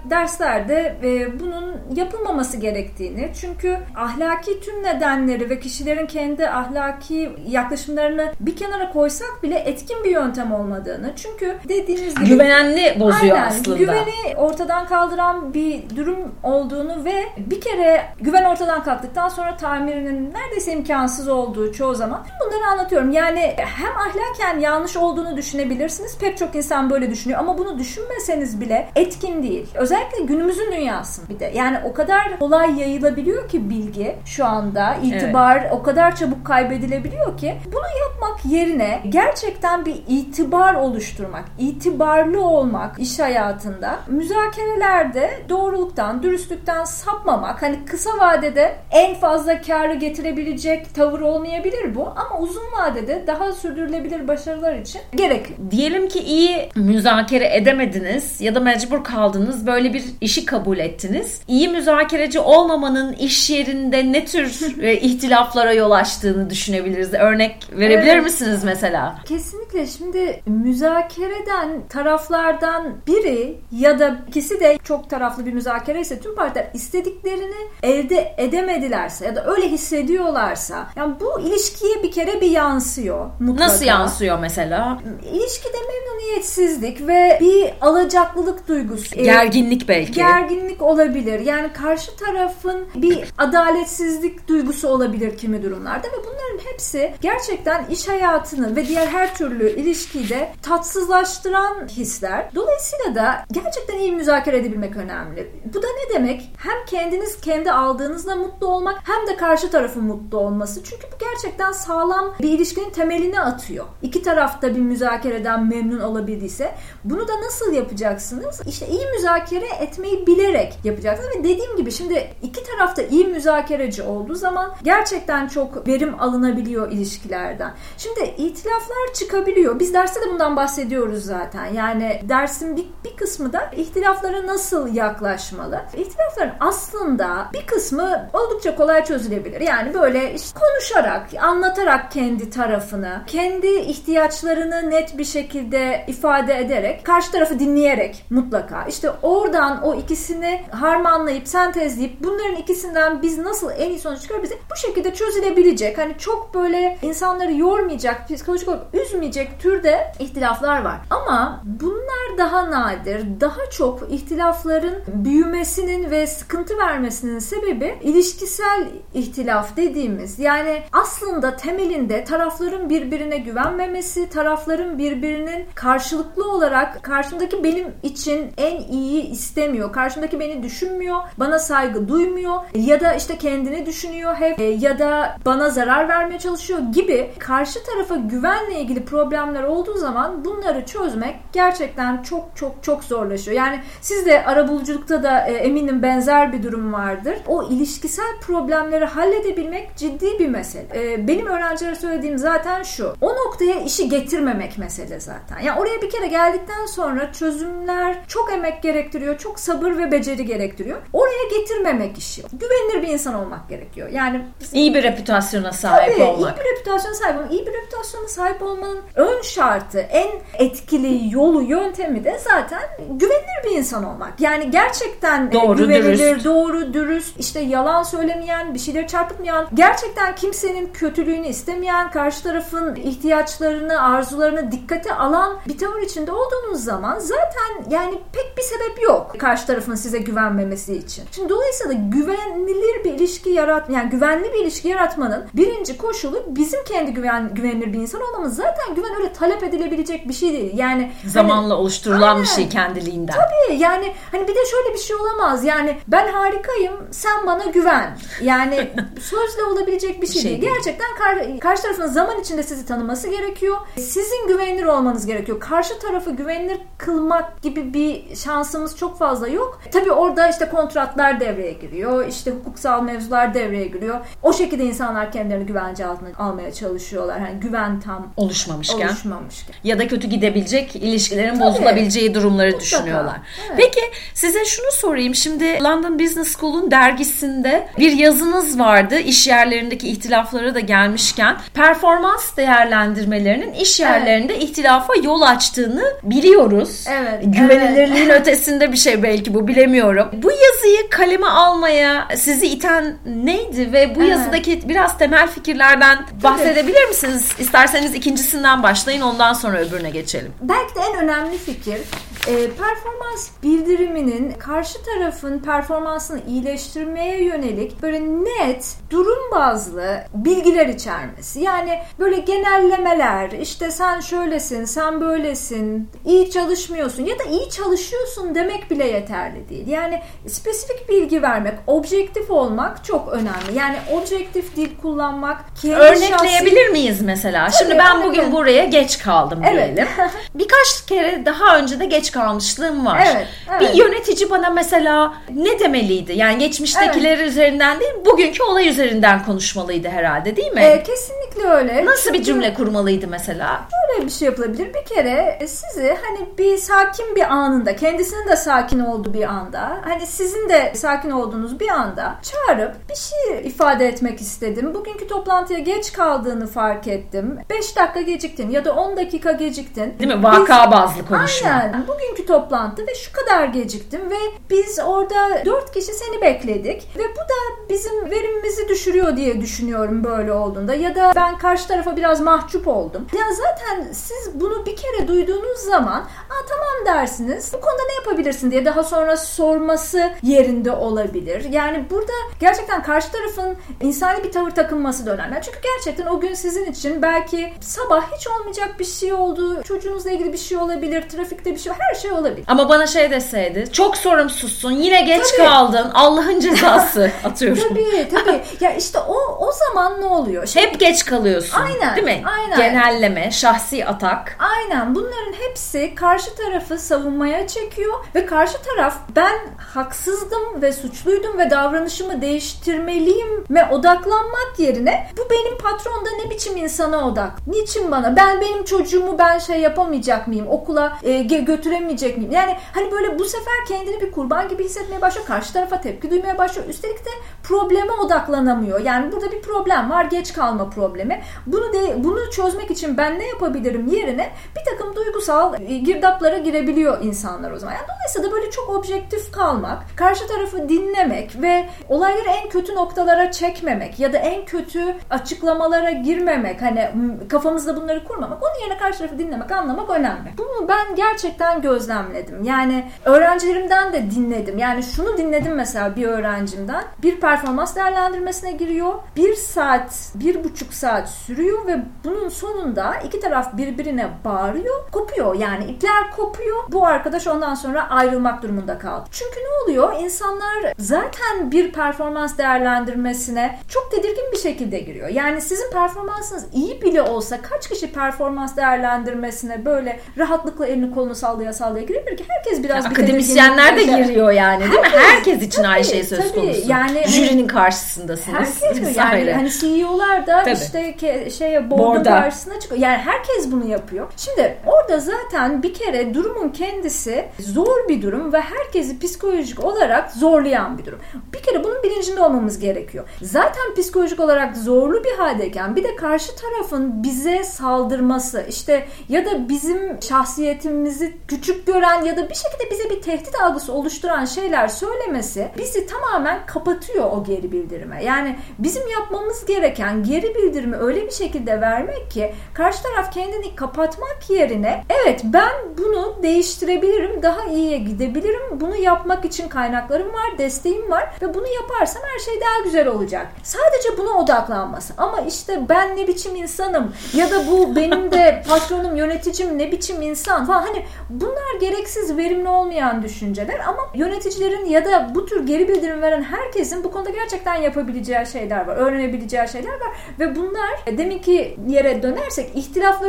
derslerde 0.55 0.97
e, 1.03 1.41
bunun 1.41 1.75
yapılmaması 1.97 2.57
gerektiğini 2.57 3.31
çünkü 3.41 3.79
ahlaki 3.97 4.61
tüm 4.61 4.83
nedenleri 4.83 5.51
ve 5.51 5.61
kişilerin 5.61 6.07
kendi 6.07 6.49
ahlaki 6.49 7.31
yaklaşımlarını 7.49 8.33
bir 8.41 8.57
kenara 8.57 8.93
koysak 8.93 9.43
bile 9.43 9.59
etkin 9.59 10.05
bir 10.05 10.11
yöntem 10.11 10.53
olmadığını 10.53 11.13
çünkü 11.17 11.55
dediğiniz 11.69 12.15
gibi 12.15 12.29
Güvenli 12.29 13.01
bozuyor 13.01 13.37
Aynen, 13.37 13.49
aslında. 13.49 13.77
Güveni 13.77 14.37
ortadan 14.37 14.87
kaldıran 14.87 15.55
bir 15.55 15.97
durum 15.97 16.35
olduğunu 16.43 17.05
ve 17.05 17.25
bir 17.37 17.61
kere 17.61 18.05
güven 18.21 18.45
ortadan 18.45 18.85
kalktıktan 18.85 19.29
sonra 19.29 19.57
tamirinin 19.57 20.35
neredeyse 20.35 20.73
imkansız 20.73 21.29
olduğu 21.29 21.73
çoğu 21.73 21.95
zaman 21.95 22.27
bunları 22.41 22.67
anlatıyorum. 22.73 23.11
Yani 23.11 23.55
hem 23.57 23.97
ahlaken 23.97 24.61
yanlış 24.61 24.97
olduğunu 24.97 25.37
düşünebilirsiniz. 25.37 26.19
Pek 26.19 26.39
çok 26.39 26.55
insan 26.55 26.91
böyle 26.91 27.11
düşünüyor 27.11 27.41
ama 27.41 27.59
bunu 27.59 27.79
düşünmeseniz 27.79 28.61
bile 28.61 28.89
etkin 28.97 29.43
değil. 29.43 29.67
Özellikle 29.75 30.19
günümüzün 30.45 30.73
dünyasında 30.73 31.29
bir 31.29 31.41
de. 31.41 31.53
Yani 31.55 31.79
o 31.85 31.93
kadar 31.93 32.39
kolay 32.39 32.81
yayılabiliyor 32.81 33.49
ki 33.49 33.71
bilgi 33.71 34.17
şu 34.25 34.45
anda 34.45 34.95
itibar 35.03 35.69
o 35.71 35.83
kadar 35.83 36.17
çabuk 36.17 36.47
kaybedilebiliyor 36.47 37.39
ki 37.39 37.55
bunu 37.67 37.83
yapmak 38.01 38.53
yerine 38.53 39.03
gerçekten 39.09 39.87
bir 39.87 40.03
itibar 40.09 40.75
oluşturmak, 40.75 41.45
itibarlı 41.59 42.43
olmak 42.43 42.99
iş 42.99 43.19
hayatında 43.19 43.99
müzakerelerde 44.07 45.31
doğruluktan, 45.49 46.23
dürüstlükten 46.23 46.85
sapmamak 46.85 47.63
hani 47.63 47.85
kısa 47.85 48.11
vadede 48.19 48.77
en 48.91 49.15
fazla 49.15 49.63
karı 49.63 49.95
getirebilecek 49.95 50.95
tavır 50.95 51.21
olmayabilir 51.21 51.95
bu 51.95 52.07
ama 52.07 52.41
uzun 52.41 52.65
vadede 52.79 53.25
daha 53.27 53.53
sürdürülebilir 53.53 54.29
başarılar 54.29 54.75
için 54.75 55.01
gerekli. 55.15 55.71
Diyelim 55.71 56.09
ki 56.09 56.19
iyi 56.19 56.69
müzakere 56.77 57.57
edemediniz 57.57 58.41
ya 58.41 58.55
da 58.55 58.61
mecbur 58.61 59.05
kaldınız 59.05 59.67
böyle 59.67 59.95
bir 59.95 60.05
işi 60.35 60.47
kabul 60.47 60.79
ettiniz. 60.79 61.41
İyi 61.49 61.69
müzakereci 61.69 62.41
olmamanın 62.41 63.13
iş 63.13 63.51
yerinde 63.51 64.13
ne 64.13 64.25
tür 64.25 64.79
e, 64.83 64.97
ihtilaflara 64.97 65.73
yol 65.73 65.91
açtığını 65.91 66.51
düşünebiliriz. 66.51 67.15
Örnek 67.15 67.57
verebilir 67.73 68.13
Evet. 68.13 68.25
misiniz 68.25 68.65
mesela? 68.65 69.17
Kesinlikle 69.25 69.87
şimdi 69.87 70.43
müzakereden 70.47 71.89
taraflardan 71.89 72.97
biri 73.07 73.57
ya 73.73 73.99
da 73.99 74.17
ikisi 74.29 74.61
de 74.61 74.79
çok 74.85 75.11
taraflı 75.11 75.47
bir 75.47 75.53
müzakere 75.53 76.01
ise 76.01 76.21
tüm 76.21 76.35
partiler 76.35 76.71
istediklerini 76.75 77.69
elde 77.83 78.35
edemedilerse 78.39 79.27
ya 79.27 79.37
da 79.37 79.45
öyle 79.47 79.69
hissediyorlarsa 79.69 80.87
yani 80.97 81.15
bu 81.21 81.41
ilişkiye 81.41 82.03
bir 82.03 82.13
kere 82.13 82.41
bir 82.41 82.51
yansıyor 82.51 83.27
mutlaka. 83.41 83.73
Nasıl 83.73 83.85
yansıyor 83.85 84.39
mesela? 84.39 84.99
İlişkide 85.33 85.79
memnuniyetsizlik 85.89 87.07
ve 87.07 87.39
bir 87.41 87.71
alacaklılık 87.81 88.69
duygusu. 88.69 89.17
Gerginlik 89.17 89.89
belki. 89.89 90.24
Gerginlik 90.25 90.83
olabilir. 90.83 91.41
Yani 91.41 91.73
karşı 91.73 92.17
tarafın 92.17 92.87
bir 92.95 93.25
adaletsizlik 93.39 94.49
duygusu 94.49 94.89
olabilir 94.89 95.37
kimi 95.37 95.63
durumlarda 95.63 96.07
ve 96.07 96.17
bunların 96.19 96.73
hepsi 96.73 97.15
gerçekten 97.21 97.87
iş 97.87 98.09
hayatını 98.09 98.77
ve 98.77 98.87
diğer 98.87 99.07
her 99.07 99.35
türlü 99.35 99.71
ilişkiyi 99.71 100.29
de 100.29 100.53
tatsızlaştıran 100.63 101.89
hisler. 101.89 102.51
Dolayısıyla 102.55 103.15
da 103.15 103.45
gerçekten 103.53 103.99
iyi 103.99 104.13
müzakere 104.13 104.57
edebilmek 104.57 104.97
önemli. 104.97 105.51
Bu 105.75 105.83
da 105.83 105.87
ne 105.87 106.15
demek? 106.15 106.51
Hem 106.59 106.85
kendiniz 106.87 107.41
kendi 107.41 107.73
aldığınızla 107.73 108.37
mutlu 108.37 108.67
olmak 108.67 109.01
hem 109.05 109.27
de 109.27 109.37
karşı 109.37 109.71
tarafın 109.71 110.05
mutlu 110.05 110.39
olması. 110.39 110.85
Çünkü 110.85 111.07
bu 111.13 111.19
gerçekten 111.19 111.73
sağlam 111.73 112.35
bir 112.41 112.49
ilişkinin 112.49 112.91
temelini 112.91 113.41
atıyor. 113.41 113.85
İki 114.03 114.23
tarafta 114.23 114.75
bir 114.75 114.81
müzakereden 114.81 115.67
memnun 115.67 116.01
olabildiyse 116.01 116.75
bunu 117.05 117.29
da 117.29 117.41
nasıl 117.41 117.73
yapacaksınız? 117.73 118.61
İşte 118.67 118.89
iyi 118.89 119.07
müzakere 119.07 119.69
etmeyi 120.05 120.27
bilerek 120.27 120.75
yapacaksınız 120.85 121.31
ve 121.31 121.45
dediğim 121.45 121.77
gibi 121.77 121.93
şimdi 121.93 122.31
iki 122.43 122.65
tarafta 122.65 123.03
iyi 123.03 123.27
müzakereci 123.27 124.03
olduğu 124.03 124.35
zaman 124.35 124.75
gerçekten 124.83 125.49
çok 125.49 125.89
verim 125.89 126.21
alınabiliyor 126.21 126.93
ilişkilerden. 126.93 127.75
Şimdi 127.99 128.35
itilaflar 128.39 129.13
çıkabiliyor. 129.15 129.81
Biz 129.81 129.95
derste 129.95 130.21
de 130.21 130.25
bundan 130.33 130.57
bahsediyoruz 130.57 131.25
zaten. 131.25 131.67
Yani 131.67 132.21
dersin 132.29 132.77
bir, 132.77 132.87
bir 133.05 133.17
kısmı 133.17 133.53
da 133.53 133.71
ihtilaflara 133.77 134.47
nasıl 134.47 134.95
yaklaşmalı? 134.95 135.81
İhtilafların 135.97 136.55
aslında 136.61 137.49
bir 137.53 137.67
kısmı 137.67 138.29
oldukça 138.33 138.77
kolay 138.77 139.05
çözülebilir. 139.05 139.61
Yani 139.61 139.95
böyle 139.95 140.35
işte 140.35 140.59
konuşarak, 140.61 141.27
anlatarak 141.41 142.13
kendi 142.13 142.51
tarafını, 142.51 143.23
kendi 143.27 143.67
ihtiyaçlarını 143.67 144.91
net 144.91 145.19
bir 145.19 145.25
şekilde 145.25 146.05
ifade 146.07 146.59
ederek, 146.59 147.05
karşı 147.05 147.33
tarafı 147.33 147.59
dinleyerek 147.59 148.25
mutlaka. 148.31 148.85
İşte 148.85 149.11
oradan 149.23 149.83
o 149.83 149.94
ikisini 149.95 150.63
harmanlayıp, 150.71 151.49
sentezleyip 151.49 152.25
bunların 152.25 152.57
ikisinden 152.57 153.23
biz 153.23 153.39
nasıl 153.39 153.71
en 153.71 153.91
iyi 153.91 153.99
sonuç 153.99 154.21
çıkarabiliriz? 154.21 154.59
Bu 154.71 154.77
şekilde 154.77 155.15
çözülebilecek. 155.15 155.99
Hani 155.99 156.19
çok 156.19 156.55
böyle 156.55 156.99
insanları 157.03 157.53
yormayacak, 157.53 158.29
psikolojik 158.29 158.69
olarak 158.69 158.95
üzmeyecek 158.95 159.61
türde 159.61 160.13
ihtilaflar 160.19 160.85
var. 160.85 161.01
Ama 161.11 161.63
bunlar 161.65 162.39
daha 162.39 162.71
nadir. 162.71 163.41
Daha 163.41 163.71
çok 163.71 164.13
ihtilafların 164.13 164.95
büyümesinin 165.07 166.11
ve 166.11 166.27
sıkıntı 166.27 166.79
vermesinin 166.79 167.39
sebebi 167.39 167.99
ilişkisel 168.03 168.89
ihtilaf 169.15 169.77
dediğimiz. 169.77 170.39
Yani 170.39 170.83
aslında 170.93 171.57
temelinde 171.57 172.25
tarafların 172.25 172.91
birbirine 172.91 173.39
güvenmemesi, 173.39 174.29
tarafların 174.29 174.99
birbirinin 174.99 175.65
karşılıklı 175.75 176.51
olarak 176.53 177.03
karşımdaki 177.03 177.65
benim 177.65 177.95
için 178.03 178.53
en 178.57 178.81
iyi 178.81 179.23
istemiyor. 179.23 179.84
Karşımdaki 179.93 180.41
beni 180.41 180.63
düşünmüyor, 180.63 181.17
bana 181.39 181.59
saygı 181.59 182.09
duymuyor 182.09 182.55
ya 182.75 183.01
da 183.01 183.15
işte 183.15 183.39
kendini 183.39 183.87
düşünüyor 183.87 184.35
hep 184.35 184.61
e, 184.61 184.65
ya 184.65 184.99
da 184.99 185.37
bana 185.47 185.71
zarar 185.71 186.09
vermeye 186.09 186.39
çalışıyor 186.39 186.79
gibi 186.93 187.31
karşı 187.39 187.85
tarafa 187.85 188.17
güvenle 188.17 188.81
ilgili 188.81 189.05
problemler 189.05 189.63
olduğu 189.63 189.99
zaman 189.99 190.45
bunları 190.45 190.87
çözmek 190.87 191.37
gerçekten 191.53 192.23
çok 192.23 192.57
çok 192.57 192.83
çok 192.83 193.05
zorlaşıyor. 193.05 193.57
Yani 193.57 193.81
siz 194.01 194.27
de 194.27 194.45
arabuluculukta 194.45 195.23
da 195.23 195.47
e, 195.47 195.53
eminim 195.53 196.03
benzer 196.03 196.53
bir 196.53 196.63
durum 196.63 196.93
vardır. 196.93 197.35
O 197.47 197.63
ilişkisel 197.63 198.41
problemleri 198.41 199.05
halledebilmek 199.05 199.97
ciddi 199.97 200.39
bir 200.39 200.49
mesele. 200.49 200.87
E, 200.95 201.29
benim 201.29 201.47
öğrencilere 201.47 201.95
söylediğim 201.95 202.39
zaten 202.39 202.83
şu. 202.83 203.15
O 203.21 203.29
noktaya 203.29 203.81
işi 203.81 204.09
getirmemek 204.09 204.79
mesele 204.79 205.21
zaten. 205.21 205.61
Yani 205.61 205.81
oraya 205.81 206.03
bir 206.03 206.11
kere 206.11 206.27
geldikten 206.27 206.87
sonra 206.87 207.33
çözümler 207.33 208.17
çok 208.29 208.53
emek 208.53 208.83
gerektiriyor, 208.83 209.39
çok 209.39 209.61
sabır 209.61 209.74
ve 209.83 210.13
beceri 210.13 210.45
gerektiriyor. 210.47 210.99
Oraya 211.13 211.59
getirmemek 211.59 212.19
işi. 212.19 212.43
Güvenilir 212.53 213.03
bir 213.03 213.09
insan 213.13 213.35
olmak 213.35 213.69
gerekiyor. 213.69 214.09
Yani 214.09 214.45
İyi 214.73 214.95
bir 214.95 215.03
reputasyona 215.03 215.73
sahip 215.73 215.95
sahip 216.05 216.13
Tabii, 216.19 216.23
olmak. 216.25 216.57
iyi 216.59 216.65
bir 216.65 216.71
reputasyona 216.71 217.15
sahip 217.15 217.37
olmak. 217.37 217.53
İyi 217.53 217.67
bir 217.67 217.73
reputasyona 217.73 218.29
sahip 218.29 218.63
olmanın 218.63 219.01
ön 219.15 219.43
şartı, 219.43 219.99
en 219.99 220.29
etkili 220.59 221.35
yolu, 221.35 221.63
yöntemi 221.63 222.25
de 222.25 222.39
zaten 222.45 222.81
güvenilir 223.11 223.65
bir 223.65 223.71
insan 223.71 224.05
olmak. 224.05 224.41
Yani 224.41 224.71
gerçekten 224.71 225.47
e, 225.49 225.53
Doğru, 225.53 225.77
güvenilir, 225.77 226.19
dürüst. 226.19 226.45
doğru, 226.45 226.95
dürüst, 226.95 227.41
işte 227.41 227.61
yalan 227.61 228.03
söylemeyen, 228.03 228.75
bir 228.75 228.79
şeyleri 228.79 229.07
çarpıtmayan, 229.07 229.67
gerçekten 229.75 230.35
kimsenin 230.35 230.93
kötülüğünü 230.93 231.47
istemeyen, 231.47 232.11
karşı 232.11 232.43
tarafın 232.43 232.95
ihtiyaçlarını, 232.97 234.03
arzularını 234.03 234.73
dikkate 234.73 235.15
alan 235.15 235.59
bir 235.69 235.79
tavır 235.79 236.03
içinde 236.03 236.33
olduğunuz 236.33 236.85
zaman 236.85 237.19
zaten 237.19 237.91
yani 237.91 238.19
pek 238.33 238.57
bir 238.57 238.63
sebep 238.63 239.03
yok 239.03 239.35
karşı 239.39 239.64
tarafın 239.67 239.95
size 239.95 240.19
güvenmemesi 240.19 240.95
için. 240.97 241.25
Şimdi 241.33 241.49
dolayısıyla 241.49 241.95
güvenilir 242.09 243.05
bir 243.05 243.13
ilişki 243.13 243.51
yarat 243.51 243.91
yani 243.91 244.11
güvenli 244.11 244.53
bir 244.53 244.59
ilişki 244.65 244.89
yaratmanın 244.89 245.45
birinci 245.55 245.97
koşulu 245.97 246.43
bizim 246.47 246.85
kendi 246.85 247.13
güven 247.15 247.55
güvenilir 247.55 247.93
bir 247.93 247.99
insan 247.99 248.21
olmamız. 248.23 248.57
Zaten 248.57 248.95
güven 248.95 249.15
öyle 249.19 249.33
talep 249.33 249.63
edilebilecek 249.63 250.29
bir 250.29 250.35
şey 250.35 250.53
değil. 250.53 250.79
Yani 250.79 251.13
hani- 251.23 251.31
Zamanla 251.31 251.77
oluşturulan 251.77 252.21
bir 252.43 252.49
Aynen. 252.49 252.57
şey 252.57 252.69
kendiliğinden. 252.69 253.35
Tabii 253.35 253.79
yani 253.79 254.13
hani 254.33 254.43
bir 254.49 254.55
de 254.55 254.61
şöyle 254.71 254.95
bir 254.95 254.99
şey 254.99 255.17
olamaz. 255.17 255.65
Yani 255.65 255.99
ben 256.09 256.29
harikayım 256.33 256.95
sen 257.11 257.47
bana 257.47 257.65
güven. 257.65 258.19
Yani 258.43 258.91
sözle 259.21 259.63
olabilecek 259.73 260.23
bir 260.23 260.27
şey, 260.27 260.43
şey 260.43 260.51
değil. 260.51 260.63
değil. 260.63 260.73
Gerçekten 260.75 261.09
kar- 261.19 261.61
karşı 261.61 261.83
tarafın 261.83 262.07
zaman 262.07 262.41
içinde 262.41 262.63
sizi 262.63 262.87
tanıması 262.87 263.29
gerekiyor. 263.29 263.77
Sizin 263.97 264.49
güvenilir 264.49 264.85
olmanız 264.85 265.27
gerekiyor. 265.27 265.61
Karşı 265.61 265.99
tarafı 265.99 266.31
güvenilir 266.31 266.79
kılmak 266.99 267.63
gibi 267.63 267.95
bir 267.95 268.37
şansımız 268.37 268.97
çok 268.97 269.19
fazla 269.19 269.49
yok. 269.55 269.81
Tabii 269.93 270.13
orada 270.13 270.49
işte 270.49 270.69
kontratlar 270.69 271.41
devreye 271.41 271.73
giriyor. 271.73 272.29
İşte 272.29 272.51
hukuksal 272.51 273.03
mevzular 273.03 273.55
devreye 273.55 273.87
giriyor. 273.87 274.21
O 274.43 274.53
şekilde 274.53 274.85
insanlar 274.85 275.33
kendilerini 275.33 275.67
güvence 275.67 276.07
altına 276.07 276.29
almaya 276.39 276.73
çalışıyorlar. 276.73 277.41
Hani 277.41 277.61
güven 277.61 278.01
tam 278.01 278.33
oluşmamışken 278.37 279.09
oluşmamışken. 279.09 279.75
ya 279.85 279.99
da 279.99 280.09
kötü 280.09 280.27
gidebilecek 280.29 280.97
ilişkilerin 280.97 281.61
bozulabileceği 281.61 282.35
durumları 282.35 282.81
düşünüyorlar. 282.81 283.37
Evet. 283.69 283.77
Peki 283.77 284.01
size 284.35 284.65
şunu 284.65 284.93
sorayım. 284.93 285.35
Şimdi 285.35 285.65
London 285.85 286.19
Business 286.19 286.57
School'un 286.57 286.91
dergisinde 286.91 287.89
bir 287.99 288.13
yazınız 288.13 288.79
vardı. 288.79 289.19
İş 289.19 289.47
yerlerindeki 289.47 290.09
ihtilaflara 290.09 290.75
da 290.75 290.81
gelmişken 290.81 291.57
performans 291.75 292.57
değerlendirmelerinin 292.57 293.73
iş 293.73 294.01
yerlerinde 294.01 294.59
ihtilafa 294.59 295.13
yol 295.23 295.43
açtığını 295.43 296.05
biliyoruz. 296.23 297.05
Evet, 297.11 297.43
Güvenilirliğin 297.45 298.31
ötesinde 298.31 298.93
bir 298.93 298.97
şey 298.97 299.23
belki 299.23 299.44
bu 299.55 299.69
bilemiyorum. 299.69 300.29
Bu 300.33 300.51
yazıyı 300.51 301.11
kaleme 301.11 301.47
almaya 301.47 302.29
sizi 302.37 302.67
iten 302.67 303.17
neydi 303.27 303.93
ve 303.93 304.15
bu 304.15 304.21
Evet. 304.23 304.31
yazıdaki 304.31 304.89
biraz 304.89 305.19
temel 305.19 305.49
fikirlerden 305.49 306.19
bahsedebilir 306.43 307.09
misiniz? 307.09 307.49
İsterseniz 307.59 308.15
ikincisinden 308.15 308.83
başlayın 308.83 309.21
ondan 309.21 309.53
sonra 309.53 309.79
öbürüne 309.79 310.11
geçelim. 310.11 310.53
Belki 310.61 310.95
de 310.95 311.01
en 311.15 311.25
önemli 311.25 311.59
fikir 311.59 311.99
e, 312.47 312.71
performans 312.71 313.51
bildiriminin 313.63 314.53
karşı 314.53 314.99
tarafın 315.03 315.59
performansını 315.59 316.41
iyileştirmeye 316.49 317.45
yönelik 317.45 318.03
böyle 318.03 318.21
net 318.21 318.97
durum 319.11 319.51
bazlı 319.53 320.25
bilgiler 320.35 320.87
içermesi. 320.87 321.61
Yani 321.61 321.99
böyle 322.19 322.37
genellemeler 322.39 323.51
işte 323.51 323.91
sen 323.91 324.21
şöylesin 324.21 324.85
sen 324.85 325.21
böylesin 325.21 326.11
iyi 326.25 326.51
çalışmıyorsun 326.51 327.25
ya 327.25 327.39
da 327.39 327.43
iyi 327.43 327.71
çalışıyorsun 327.71 328.55
demek 328.55 328.91
bile 328.91 329.07
yeterli 329.07 329.69
değil. 329.69 329.87
Yani 329.87 330.23
spesifik 330.47 331.09
bilgi 331.09 331.43
vermek, 331.43 331.75
objektif 331.87 332.51
olmak 332.51 333.05
çok 333.05 333.29
önemli. 333.29 333.79
Yani 333.79 333.97
objektif 334.13 334.77
dil 334.77 334.89
kullanmak, 335.03 335.65
Örnekleyebilir 335.85 336.89
miyiz 336.89 337.23
mesela? 337.23 337.71
Şimdi 337.71 337.99
ben 337.99 338.23
bugün 338.23 338.41
evet. 338.41 338.53
buraya 338.53 338.85
geç 338.85 339.19
kaldım 339.19 339.61
Evet. 339.71 339.97
diyelim. 339.97 340.13
Birkaç 340.55 341.07
kere 341.07 341.47
daha 341.47 341.79
önce 341.79 342.01
de 342.01 342.05
geç 342.07 342.34
kalmışlığım 342.35 343.07
var. 343.07 343.29
Evet, 343.35 343.47
evet. 343.71 343.81
Bir 343.81 343.99
yönetici 343.99 344.51
bana 344.51 344.71
mesela 344.71 345.35
ne 345.55 345.79
demeliydi? 345.81 346.33
Yani 346.33 346.59
geçmiştekileri 346.59 347.43
üzerinden 347.43 348.01
değil, 348.01 348.13
bugünkü 348.27 348.63
olay 348.63 348.89
üzerinden 348.89 349.45
konuşmalıydı 349.45 350.09
herhalde 350.09 350.57
değil 350.57 350.73
mi? 350.73 350.81
E, 350.81 351.03
kesinlikle 351.03 351.69
öyle. 351.69 352.05
Nasıl 352.05 352.31
bir 352.31 352.35
Çünkü- 352.39 352.45
cümle 352.47 352.75
kurmalıydı 352.75 353.27
mesela? 353.29 353.81
Şöyle 354.15 354.27
bir 354.27 354.33
şey 354.33 354.47
yapılabilir. 354.47 354.95
Bir 354.95 355.05
kere 355.05 355.59
e, 355.61 355.67
sizi 355.67 356.17
hani 356.23 356.59
bir 356.59 356.77
sakin 356.77 357.37
bir 357.37 357.53
anında, 357.53 357.97
kendisinin 357.97 358.49
de 358.49 358.57
sakin 358.57 359.01
olduğu 359.01 359.35
bir 359.35 359.45
anda, 359.45 360.01
hani 360.05 360.27
sizin 360.27 360.69
de 360.69 360.93
sakin 360.95 361.31
olduğunuz 361.31 361.81
bir 361.81 361.89
anda 361.89 362.35
çağırıp 362.43 362.95
bir 363.11 363.15
şey 363.15 363.67
ifade 363.69 364.07
etmek 364.09 364.41
istedim. 364.41 364.95
Bugünkü 364.95 365.29
toplantıya 365.29 365.79
geç 365.79 366.13
kaldığını 366.13 366.67
fark 366.67 367.09
ettim. 367.09 367.59
5 367.71 367.97
dakika 367.97 368.21
geciktin 368.21 368.71
ya 368.71 368.85
da 368.85 368.93
10 368.93 369.17
dakika 369.17 369.53
geciktin. 369.53 370.19
Değil 370.19 370.35
mi? 370.35 370.43
Vaka 370.43 370.91
bazlı 370.91 371.27
konuşma. 371.27 371.71
Aynen. 371.71 372.07
Bugünkü 372.09 372.47
toplantı 372.47 373.07
ve 373.07 373.15
şu 373.15 373.33
kadar 373.33 373.65
geciktim 373.65 374.21
ve 374.31 374.37
biz 374.71 374.99
orada 375.07 375.65
4 375.65 375.93
kişi 375.95 376.13
seni 376.13 376.41
bekledik 376.43 377.09
ve 377.19 377.23
bu 377.23 377.37
da 377.39 377.89
bizim 377.89 378.31
verimimizi 378.31 378.89
düşürüyor 378.89 379.37
diye 379.37 379.61
düşünüyorum 379.61 380.25
böyle 380.25 380.53
olduğunda 380.53 380.95
ya 380.95 381.15
da 381.15 381.33
ben 381.37 381.59
karşı 381.59 381.89
tarafa 381.89 382.17
biraz 382.17 382.41
mahcup 382.41 382.89
oldum. 382.89 383.27
Ya 383.39 383.45
zaten 383.55 384.04
siz 384.13 384.61
bunu 384.61 384.87
bir 384.87 384.97
kere 384.97 385.29
duyduğunuz 385.29 385.79
zaman 385.79 386.21
Aa, 386.21 386.67
tamam 386.69 387.19
dersiniz 387.19 387.71
bu 387.73 387.81
konuda 387.81 388.03
ne 388.09 388.15
yapabilirsin 388.15 388.71
diye 388.71 388.85
daha 388.85 389.03
sonra 389.05 389.37
sorması 389.37 390.31
yerinde 390.43 390.91
olabilir. 390.93 391.65
Yani 391.71 392.05
burada 392.11 392.33
gerçekten 392.61 393.03
karşı 393.03 393.33
tarafın 393.33 393.77
insani 394.01 394.45
bir 394.45 394.53
tavır 394.53 394.71
takınması 394.71 395.27
da 395.27 395.35
önemli. 395.35 395.61
Çünkü 395.63 395.79
gerçekten 395.83 396.27
o 396.27 396.41
gün 396.41 396.55
sizin 396.55 396.85
için 396.93 397.23
belki 397.23 397.75
sabah 397.81 398.23
hiç 398.37 398.47
olmayacak 398.49 398.95
bir 398.99 399.05
şey 399.05 399.33
oldu. 399.33 399.83
Çocuğunuzla 399.83 400.31
ilgili 400.31 400.53
bir 400.53 400.59
şey 400.59 400.79
olabilir. 400.79 401.29
Trafikte 401.29 401.75
bir 401.75 401.79
şey 401.79 401.93
her 401.99 402.15
şey 402.15 402.33
olabilir. 402.33 402.65
Ama 402.69 402.89
bana 402.89 403.07
şey 403.07 403.31
deseydi, 403.31 403.93
çok 403.93 404.17
sorumsuzsun, 404.17 404.91
yine 404.93 405.21
geç 405.23 405.45
Tabii. 405.57 405.67
kaldın, 405.69 406.11
Allah'ın 406.15 406.61
cezası 406.65 407.31
atıyorum. 407.45 407.83
Tabii 407.89 408.29
tabii. 408.35 408.61
ya 408.81 408.95
işte 408.95 409.19
o 409.19 409.37
o 409.61 409.73
zaman 409.73 410.21
ne 410.21 410.25
oluyor? 410.27 410.67
Şimdi 410.67 410.87
Hep 410.87 411.01
geç 411.01 411.25
kalıyorsun. 411.25 411.81
Aynen, 411.81 412.17
Değil 412.17 412.27
mi? 412.27 412.43
aynen. 412.47 412.77
Genelleme, 412.77 413.51
şahsi 413.51 413.94
atak. 414.03 414.57
Aynen 414.59 415.15
bunların 415.15 415.53
hepsi 415.53 416.15
karşı 416.15 416.55
tarafı 416.57 416.99
savunmaya 416.99 417.67
çekiyor 417.67 418.15
ve 418.35 418.47
karşı 418.47 418.79
taraf 418.83 419.19
ben 419.37 419.57
haksızdım 419.77 420.83
ve 420.83 420.93
suçluydum 420.93 421.59
ve 421.59 421.71
davranışımı 421.71 422.43
değiştirmeliyim 422.43 423.65
ve 423.71 423.87
odaklanmak 423.91 424.75
yerine 424.79 425.27
bu 425.39 425.51
benim 425.51 425.79
patron 425.79 426.25
da 426.27 426.29
ne 426.45 426.51
biçim 426.51 426.77
insana 426.77 427.29
odak. 427.29 427.53
Niçin 427.67 428.11
bana? 428.11 428.37
Ben 428.37 428.61
benim 428.61 428.85
çocuğumu 428.85 429.39
ben 429.39 429.59
şey 429.59 429.81
yapamayacak 429.81 430.49
mıyım? 430.49 430.67
Okula 430.69 431.19
e, 431.23 431.43
götüremeyecek 431.43 432.39
miyim? 432.39 432.53
Yani 432.53 432.77
hani 432.93 433.13
böyle 433.13 433.39
bu 433.39 433.45
sefer 433.45 433.75
kendini 433.89 434.21
bir 434.21 434.33
kurban 434.33 434.69
gibi 434.69 434.85
hissetmeye 434.85 435.21
başlıyor. 435.21 435.47
Karşı 435.47 435.73
tarafa 435.73 436.01
tepki 436.01 436.31
duymaya 436.31 436.59
başlıyor. 436.59 436.89
Üstelik 436.89 437.27
de 437.27 437.31
probleme 437.63 438.13
odaklanamıyor. 438.13 439.01
Yani 439.01 439.33
burada 439.33 439.53
bir 439.53 439.63
problem 439.63 440.11
var. 440.11 440.25
Geç 440.25 440.53
kalma 440.53 440.91
problemi. 440.91 441.43
Bunu 441.67 441.93
de 441.93 442.25
bunu 442.25 442.51
çözmek 442.51 442.91
için 442.91 443.17
ben 443.17 443.39
ne 443.39 443.47
yapabilirim 443.47 443.84
yerine 443.85 444.53
bir 444.77 444.91
takım 444.91 445.17
duygusal 445.17 445.75
e, 445.81 445.99
girdaplara 445.99 446.59
girebiliyor 446.59 447.23
insanlar 447.23 447.71
o 447.71 447.79
zaman. 447.79 447.95
Yani 447.95 448.07
dolayısıyla 448.09 448.49
da 448.49 448.53
böyle 448.53 448.71
çok 448.71 448.89
objektif 448.89 449.53
kalmak, 449.53 450.03
karşı 450.17 450.47
tarafı 450.47 450.89
dinlemek 450.89 451.63
ve 451.63 451.89
olayları 452.09 452.49
en 452.49 452.69
kötü 452.69 452.95
noktalara 452.95 453.53
çekmemek 453.53 454.21
ya 454.21 454.33
da 454.33 454.39
en 454.39 454.65
kötü 454.65 455.01
açıklamalara 455.31 456.11
girmemek 456.11 456.83
hani 456.83 457.11
kafamızda 457.49 457.97
bunları 457.97 458.25
kurmamak 458.25 458.63
onun 458.63 458.81
yerine 458.81 458.99
karşı 458.99 459.19
tarafı 459.19 459.39
dinlemek, 459.39 459.73
anlamak 459.73 460.11
önemli. 460.11 460.51
Bunu 460.59 460.89
ben 460.89 461.15
gerçekten 461.15 461.83
gözlemledim. 461.83 462.65
Yani 462.65 463.11
öğrencilerimden 463.25 464.13
de 464.13 464.31
dinledim. 464.31 464.79
Yani 464.79 465.03
şunu 465.03 465.39
dinledim 465.39 465.75
mesela 465.75 466.17
bir 466.17 466.27
öğrencimden. 466.27 467.05
Bir 467.23 467.41
performans 467.41 467.97
değerlendirmesine 467.97 468.73
giriyor. 468.73 469.15
Bir 469.37 469.55
saat, 469.55 470.33
bir 470.35 470.65
buçuk 470.65 470.95
saat 470.95 471.29
sürüyor 471.29 471.87
ve 471.87 472.03
bunun 472.25 472.49
sonunda 472.49 473.15
iki 473.25 473.41
taraf 473.41 473.64
birbirine 473.73 474.29
bağırıyor. 474.45 475.11
Kopuyor 475.13 475.55
yani 475.55 475.85
ipler 475.85 476.31
kopuyor. 476.37 476.77
Bu 476.93 477.07
arkadaş 477.07 477.47
ondan 477.47 477.75
sonra 477.75 478.11
ayrılmak 478.11 478.63
durumunda 478.63 478.99
kaldı. 478.99 479.25
Çünkü 479.33 479.57
ne 479.61 479.83
oluyor? 479.85 480.21
İnsanlar 480.23 480.93
zaten 480.99 481.71
bir 481.71 481.93
performans 481.93 482.59
değerlendirmesine 482.59 483.79
çok 483.89 484.11
tedirgin 484.11 484.53
bir 484.53 484.59
şekilde 484.59 484.99
giriyor. 484.99 485.29
Yani 485.29 485.61
sizin 485.61 485.91
performansınız 485.93 486.67
iyi 486.73 487.03
bile 487.03 487.23
olsa 487.23 487.63
kaç 487.63 487.89
kişi 487.89 488.13
performans 488.13 488.77
değerlendirmesine 488.77 489.85
böyle 489.85 490.21
rahatlıkla 490.39 490.87
elini 490.87 491.15
kolunu 491.15 491.35
sallaya 491.35 491.73
sallaya 491.73 492.05
girebilir 492.05 492.37
ki? 492.37 492.45
Herkes 492.49 492.83
biraz 492.83 493.05
bir 493.05 493.11
Akademisyenler 493.11 493.97
de 493.97 494.03
giriyor 494.05 494.51
yani 494.53 494.81
değil 494.81 494.93
mi? 494.93 494.99
Herkes- 495.03 495.21
Herkes 495.35 495.63
için 495.63 495.83
tabii, 495.83 495.93
aynı 495.93 496.05
şey 496.05 496.25
söz 496.25 496.39
tabii. 496.39 496.53
konusu. 496.61 496.81
Yani- 496.91 497.25
Jürinin 497.29 497.67
karşısındasınız. 497.67 498.83
Herkes 498.83 499.01
mi? 499.01 499.13
Yani 499.17 499.53
hani 499.53 499.71
CEO'lar 499.71 500.47
da 500.47 500.63
Tabii. 500.65 500.73
işte 500.75 501.17
şeye 501.51 501.91
board'un 501.91 502.07
Board'a. 502.07 502.41
karşısına 502.41 502.81
çıkıyor. 502.81 503.01
Yani 503.01 503.17
herkes 503.19 503.54
Herkes 503.55 503.73
bunu 503.73 503.87
yapıyor. 503.87 504.33
Şimdi 504.37 504.77
orada 504.87 505.19
zaten 505.19 505.83
bir 505.83 505.95
kere 505.95 506.35
durumun 506.35 506.69
kendisi 506.69 507.49
zor 507.59 508.09
bir 508.09 508.23
durum 508.23 508.53
ve 508.53 508.61
herkesi 508.61 509.19
psikolojik 509.19 509.85
olarak 509.85 510.33
zorlayan 510.33 510.99
bir 510.99 511.05
durum. 511.05 511.19
Bir 511.53 511.63
kere 511.63 511.85
bunun 511.85 512.03
bilincinde 512.03 512.41
olmamız 512.41 512.79
gerekiyor. 512.79 513.29
Zaten 513.43 513.95
psikolojik 513.97 514.41
olarak 514.41 514.77
zorlu 514.77 515.25
bir 515.25 515.33
haldeyken 515.33 515.97
bir 515.97 516.05
de 516.05 516.17
karşı 516.17 516.53
tarafın 516.57 517.23
bize 517.23 517.65
saldırması 517.65 518.67
işte 518.69 519.07
ya 519.29 519.47
da 519.47 519.69
bizim 519.69 520.23
şahsiyetimizi 520.23 521.37
küçük 521.49 521.87
gören 521.87 522.23
ya 522.23 522.37
da 522.37 522.51
bir 522.51 522.55
şekilde 522.55 522.91
bize 522.91 523.11
bir 523.11 523.23
tehdit 523.23 523.61
algısı 523.61 523.93
oluşturan 523.93 524.45
şeyler 524.45 524.89
söylemesi 524.89 525.69
bizi 525.79 526.07
tamamen 526.07 526.67
kapatıyor 526.67 527.25
o 527.33 527.45
geri 527.45 527.73
bildirime. 527.73 528.25
Yani 528.25 528.59
bizim 528.79 529.09
yapmamız 529.09 529.65
gereken 529.67 530.23
geri 530.23 530.55
bildirimi 530.55 530.97
öyle 530.97 531.27
bir 531.27 531.33
şekilde 531.33 531.81
vermek 531.81 532.31
ki 532.31 532.55
karşı 532.75 533.03
taraf 533.03 533.33
kendini 533.33 533.44
kapatmak 533.77 534.51
yerine 534.51 535.05
evet 535.09 535.41
ben 535.45 535.73
bunu 535.99 536.43
değiştirebilirim, 536.43 537.43
daha 537.43 537.65
iyiye 537.65 537.99
gidebilirim. 537.99 538.81
Bunu 538.81 538.97
yapmak 538.97 539.45
için 539.45 539.69
kaynaklarım 539.69 540.33
var, 540.33 540.59
desteğim 540.59 541.11
var 541.11 541.31
ve 541.43 541.55
bunu 541.55 541.67
yaparsam 541.69 542.23
her 542.33 542.39
şey 542.39 542.61
daha 542.61 542.85
güzel 542.85 543.09
olacak. 543.09 543.47
Sadece 543.63 544.19
buna 544.19 544.31
odaklanması. 544.31 545.15
Ama 545.19 545.41
işte 545.41 545.89
ben 545.89 546.17
ne 546.17 546.27
biçim 546.27 546.57
insanım 546.57 547.13
ya 547.35 547.51
da 547.51 547.67
bu 547.71 547.97
benim 547.97 548.33
de 548.33 548.63
patronum, 548.69 549.17
yöneticim 549.17 549.79
ne 549.79 549.93
biçim 549.93 550.23
insan 550.23 550.67
falan 550.67 550.83
hani 550.83 551.07
bunlar 551.31 551.81
gereksiz 551.81 552.37
verimli 552.37 552.69
olmayan 552.69 553.23
düşünceler 553.23 553.79
ama 553.79 554.01
yöneticilerin 554.15 554.85
ya 554.85 555.05
da 555.05 555.35
bu 555.35 555.47
tür 555.47 555.67
geri 555.67 555.89
bildirim 555.89 556.23
veren 556.23 556.43
herkesin 556.43 557.05
bu 557.05 557.13
konuda 557.13 557.31
gerçekten 557.31 557.75
yapabileceği 557.75 558.47
şeyler 558.47 558.87
var, 558.87 558.97
öğrenebileceği 558.97 559.69
şeyler 559.69 559.93
var 559.93 560.11
ve 560.41 560.57
bunlar 560.57 560.91
e, 561.07 561.19
deminki 561.19 561.77
yere 561.89 562.23
dönersek 562.23 562.71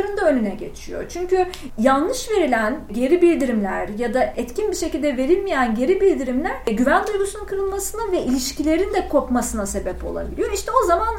ihtilafların 0.06 0.16
da 0.16 0.30
önüne 0.30 0.54
geçiyor. 0.54 1.04
Çünkü 1.08 1.46
yanlış 1.78 2.30
verilen 2.30 2.80
geri 2.92 3.22
bildirimler 3.22 3.88
ya 3.88 4.14
da 4.14 4.22
etkin 4.22 4.70
bir 4.70 4.76
şekilde 4.76 5.16
verilmeyen 5.16 5.74
geri 5.74 6.00
bildirimler 6.00 6.52
e, 6.66 6.72
güven 6.72 7.06
duygusunun 7.06 7.44
kırılmasına 7.44 8.12
ve 8.12 8.22
ilişkilerin 8.22 8.94
de 8.94 9.08
kopmasına 9.08 9.66
sebep 9.66 10.04
olabiliyor. 10.04 10.52
İşte 10.52 10.70
o 10.82 10.86
zaman 10.86 11.16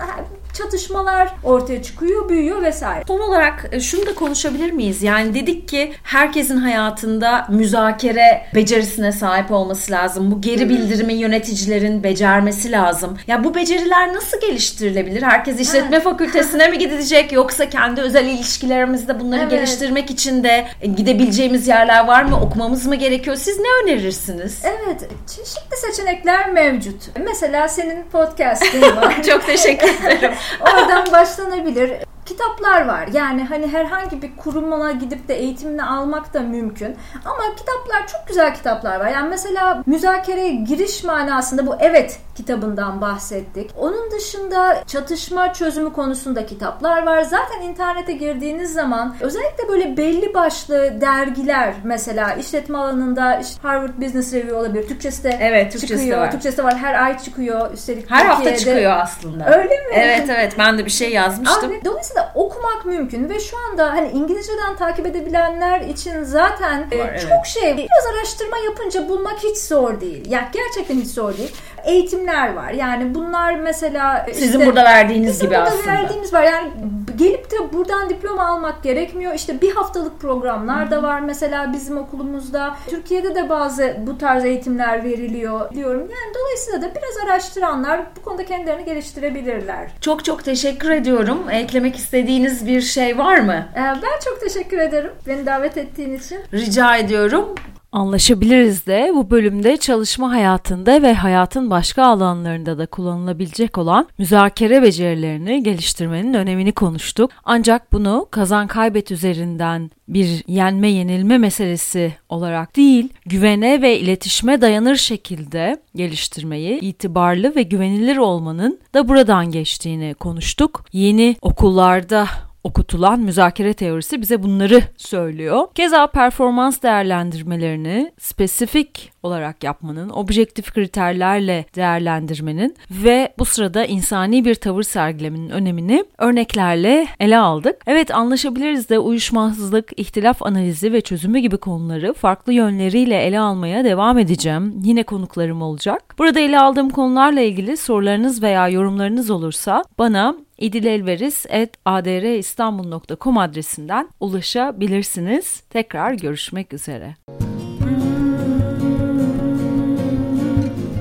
çatışmalar 0.58 1.30
ortaya 1.44 1.84
çıkıyor, 1.84 2.30
büyüyor 2.30 2.62
vesaire. 2.62 3.04
Son 3.08 3.20
olarak 3.20 3.70
e, 3.72 3.80
şunu 3.80 4.06
da 4.06 4.16
konuşabilir 4.16 4.72
miyiz? 4.72 5.04
Yani 5.04 5.34
dedik 5.34 5.68
ki 5.68 5.94
herkesin 6.04 6.58
hayatında 6.58 7.48
müzakere 7.50 8.46
becerisine 8.56 9.12
sahip 9.12 9.52
olması 9.52 9.92
lazım. 9.92 10.32
Bu 10.32 10.42
geri 10.42 10.70
bildirimi 10.70 11.14
yöneticilerin 11.14 12.04
becermesi 12.04 12.72
lazım. 12.72 13.18
Ya 13.28 13.44
bu 13.44 13.56
beceriler 13.56 14.14
nasıl 14.14 14.42
geliştirilebilir? 14.42 15.22
Herkes 15.22 15.60
işletme 15.60 15.96
evet. 15.96 16.04
fakültesine 16.04 16.68
mi 16.68 16.78
gidecek 16.80 17.32
yoksa 17.32 17.70
kendi 17.70 18.02
özel 18.02 18.26
ilişkilerimizde 18.26 19.20
bunları 19.20 19.42
evet. 19.42 19.52
geliştirmek 19.52 20.12
için 20.12 20.44
de 20.44 20.68
e, 20.82 20.88
gidebileceğimiz 20.88 21.68
yerler 21.68 22.08
var 22.08 22.24
mı? 22.24 22.42
Okumamız 22.42 22.86
mı 22.86 22.96
gerekiyor? 22.96 23.36
Siz 23.36 23.60
ne 23.60 23.68
önerirsiniz? 23.84 24.62
Evet, 24.64 25.10
çeşitli 25.28 25.78
seçenekler 25.78 26.52
mevcut. 26.52 27.04
Mesela 27.20 27.68
senin 27.68 28.04
podcast'in 28.12 28.82
var. 28.96 29.24
Çok 29.24 29.46
teşekkür 29.46 29.88
ederim. 30.06 30.32
Oradan 30.60 31.12
başlanabilir 31.12 31.92
kitaplar 32.28 32.88
var. 32.88 33.08
Yani 33.14 33.44
hani 33.44 33.68
herhangi 33.68 34.22
bir 34.22 34.38
kurumuna 34.38 34.92
gidip 34.92 35.28
de 35.28 35.36
eğitimini 35.36 35.84
almak 35.84 36.34
da 36.34 36.40
mümkün. 36.40 36.96
Ama 37.26 37.56
kitaplar 37.56 38.08
çok 38.08 38.28
güzel 38.28 38.56
kitaplar 38.56 39.00
var. 39.00 39.08
Yani 39.08 39.30
mesela 39.30 39.84
müzakereye 39.86 40.50
giriş 40.50 41.04
manasında 41.04 41.68
bu 41.68 41.76
evet 41.80 42.20
kitabından 42.36 43.02
bahsettik. 43.02 43.72
Onun 43.78 44.12
dışında 44.12 44.84
çatışma 44.88 45.54
çözümü 45.54 45.94
konusunda 45.94 46.46
kitaplar 46.46 47.06
var. 47.06 47.22
Zaten 47.22 47.62
internete 47.62 48.14
girdiğiniz 48.14 48.74
zaman 48.74 49.16
özellikle 49.22 49.68
böyle 49.70 49.98
belli 49.98 50.34
başlı 50.34 51.02
dergiler 51.02 51.74
mesela 51.84 52.34
işletme 52.34 52.78
alanında 52.78 53.40
işte 53.40 53.62
Harvard 53.62 54.02
Business 54.02 54.34
Review 54.34 54.54
olabilir. 54.56 54.88
Türkçesi 54.88 55.24
de 55.24 55.38
evet, 55.42 55.72
Türkçesi 55.72 55.94
çıkıyor. 55.94 56.18
De 56.18 56.22
var. 56.22 56.32
Türkçesi 56.32 56.58
de 56.58 56.64
var. 56.64 56.78
Her 56.78 57.04
ay 57.04 57.20
çıkıyor. 57.20 57.74
Üstelik 57.74 58.12
Her 58.12 58.18
Türkiye'de. 58.20 58.50
hafta 58.50 58.58
çıkıyor 58.58 58.92
aslında. 59.02 59.58
Öyle 59.58 59.74
mi? 59.76 59.94
Evet 59.94 60.30
evet 60.30 60.54
ben 60.58 60.78
de 60.78 60.86
bir 60.86 60.92
şey 60.92 61.12
yazmıştım. 61.12 61.70
Abi, 61.70 61.86
dolayısıyla 61.86 62.17
okumak 62.36 62.86
mümkün 62.86 63.30
ve 63.30 63.40
şu 63.40 63.58
anda 63.58 63.94
hani 63.94 64.10
İngilizceden 64.12 64.76
takip 64.78 65.06
edebilenler 65.06 65.82
için 65.82 66.24
zaten 66.24 66.82
var, 66.82 66.88
e, 66.92 66.96
evet. 66.96 67.22
çok 67.22 67.46
şey 67.46 67.78
biraz 67.78 68.16
araştırma 68.16 68.58
yapınca 68.58 69.10
bulmak 69.10 69.40
hiç 69.44 69.58
zor 69.58 70.02
değil. 70.02 70.32
Yani 70.32 70.48
gerçekten 70.54 70.96
hiç 70.96 71.08
zor 71.08 71.38
değil 71.38 71.56
eğitimler 71.88 72.54
var. 72.54 72.72
Yani 72.72 73.16
bunlar 73.16 73.56
mesela 73.56 74.26
işte, 74.28 74.42
sizin 74.42 74.66
burada 74.66 74.84
verdiğiniz 74.84 75.30
bizim 75.30 75.48
gibi 75.48 75.56
burada 75.58 75.70
aslında. 75.70 75.94
verdiğimiz 75.94 76.34
var. 76.34 76.44
Yani 76.44 76.72
gelip 77.18 77.52
de 77.52 77.74
buradan 77.74 78.10
diploma 78.10 78.48
almak 78.48 78.84
gerekmiyor. 78.84 79.34
İşte 79.34 79.62
bir 79.62 79.72
haftalık 79.72 80.20
programlar 80.20 80.92
da 80.92 81.04
var 81.04 81.20
mesela 81.20 81.74
bizim 81.74 81.98
okulumuzda. 81.98 82.76
Türkiye'de 82.90 83.36
de 83.36 83.50
bazı 83.50 83.98
bu 84.08 84.18
tarz 84.18 84.46
eğitimler 84.46 85.04
veriliyor 85.04 85.74
diyorum. 85.74 86.02
Yani 86.02 86.36
dolayısıyla 86.40 86.82
da 86.82 86.86
biraz 86.96 87.30
araştıranlar 87.30 88.02
bu 88.18 88.22
konuda 88.22 88.46
kendilerini 88.46 88.86
geliştirebilirler. 88.86 89.92
Çok 90.02 90.26
çok 90.26 90.44
teşekkür 90.44 90.92
ediyorum. 90.92 91.40
Eklemek 91.52 91.96
istediğiniz 91.96 92.68
bir 92.68 92.82
şey 92.82 93.18
var 93.18 93.38
mı? 93.38 93.66
Ee, 93.76 93.80
ben 93.80 94.20
çok 94.26 94.42
teşekkür 94.42 94.78
ederim 94.78 95.12
beni 95.28 95.46
davet 95.46 95.78
ettiğin 95.78 96.18
için. 96.18 96.40
Rica 96.54 96.98
ediyorum. 96.98 97.56
Anlaşabiliriz 97.92 98.88
de 98.88 99.12
bu 99.16 99.30
bölümde 99.30 99.78
çalışma 99.78 100.32
hayatında 100.32 101.02
ve 101.02 101.14
hayatın 101.14 101.70
başka 101.70 102.06
alanlarında 102.06 102.78
da 102.78 102.86
kullanılabilecek 102.86 103.78
olan 103.78 104.08
müzakere 104.18 104.82
becerilerini 104.82 105.64
geliştirmenin 105.64 106.34
önemini 106.34 106.72
konuştuk. 106.72 107.32
Ancak 107.44 107.94
bunu 107.94 108.28
kazan 108.32 108.68
kaybet 108.68 109.12
üzerinden 109.12 109.92
bir 110.08 110.44
yenme 110.48 110.90
yenilme 110.90 111.38
meselesi 111.38 112.14
olarak 112.30 112.76
değil, 112.76 113.10
güvene 113.26 113.82
ve 113.82 114.00
iletişime 114.00 114.62
dayanır 114.62 114.96
şekilde 114.96 115.82
geliştirmeyi, 115.96 116.80
itibarlı 116.80 117.56
ve 117.56 117.62
güvenilir 117.62 118.18
olmanın 118.18 118.80
da 118.94 119.08
buradan 119.08 119.52
geçtiğini 119.52 120.14
konuştuk. 120.14 120.86
Yeni 120.94 121.36
okullarda 121.42 122.28
okutulan 122.64 123.20
müzakere 123.20 123.74
teorisi 123.74 124.22
bize 124.22 124.44
bunları 124.44 124.82
söylüyor. 124.98 125.68
Keza 125.76 126.08
performans 126.08 126.82
değerlendirmelerini 126.82 128.12
spesifik 128.20 129.12
olarak 129.24 129.64
yapmanın, 129.64 130.10
objektif 130.10 130.74
kriterlerle 130.74 131.66
değerlendirmenin 131.76 132.76
ve 132.92 133.34
bu 133.40 133.46
sırada 133.46 133.86
insani 133.86 134.46
bir 134.46 134.56
tavır 134.56 134.84
sergilemenin 134.84 135.50
önemini 135.50 136.06
örneklerle 136.18 137.08
ele 137.20 137.38
aldık. 137.38 137.82
Evet 137.88 138.16
anlaşabiliriz 138.16 138.90
de 138.90 139.00
uyuşmazlık, 139.00 140.00
ihtilaf 140.00 140.44
analizi 140.44 140.94
ve 140.94 141.02
çözümü 141.02 141.40
gibi 141.40 141.58
konuları 141.58 142.14
farklı 142.14 142.54
yönleriyle 142.54 143.18
ele 143.24 143.40
almaya 143.40 143.84
devam 143.84 144.20
edeceğim. 144.20 144.74
Yine 144.84 145.04
konuklarım 145.04 145.62
olacak. 145.62 146.16
Burada 146.18 146.40
ele 146.40 146.60
aldığım 146.60 146.90
konularla 146.90 147.42
ilgili 147.42 147.78
sorularınız 147.78 148.44
veya 148.44 148.70
yorumlarınız 148.70 149.30
olursa 149.30 149.84
bana 150.00 150.47
idilelveris.adristanbul.com 150.58 153.38
adresinden 153.38 154.10
ulaşabilirsiniz. 154.20 155.64
Tekrar 155.70 156.14
görüşmek 156.14 156.74
üzere. 156.74 157.16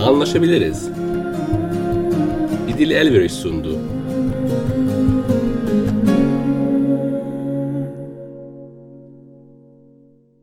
Anlaşabiliriz. 0.01 0.88
İdil 2.69 2.90
Elveriş 2.90 3.33
sundu. 3.33 3.79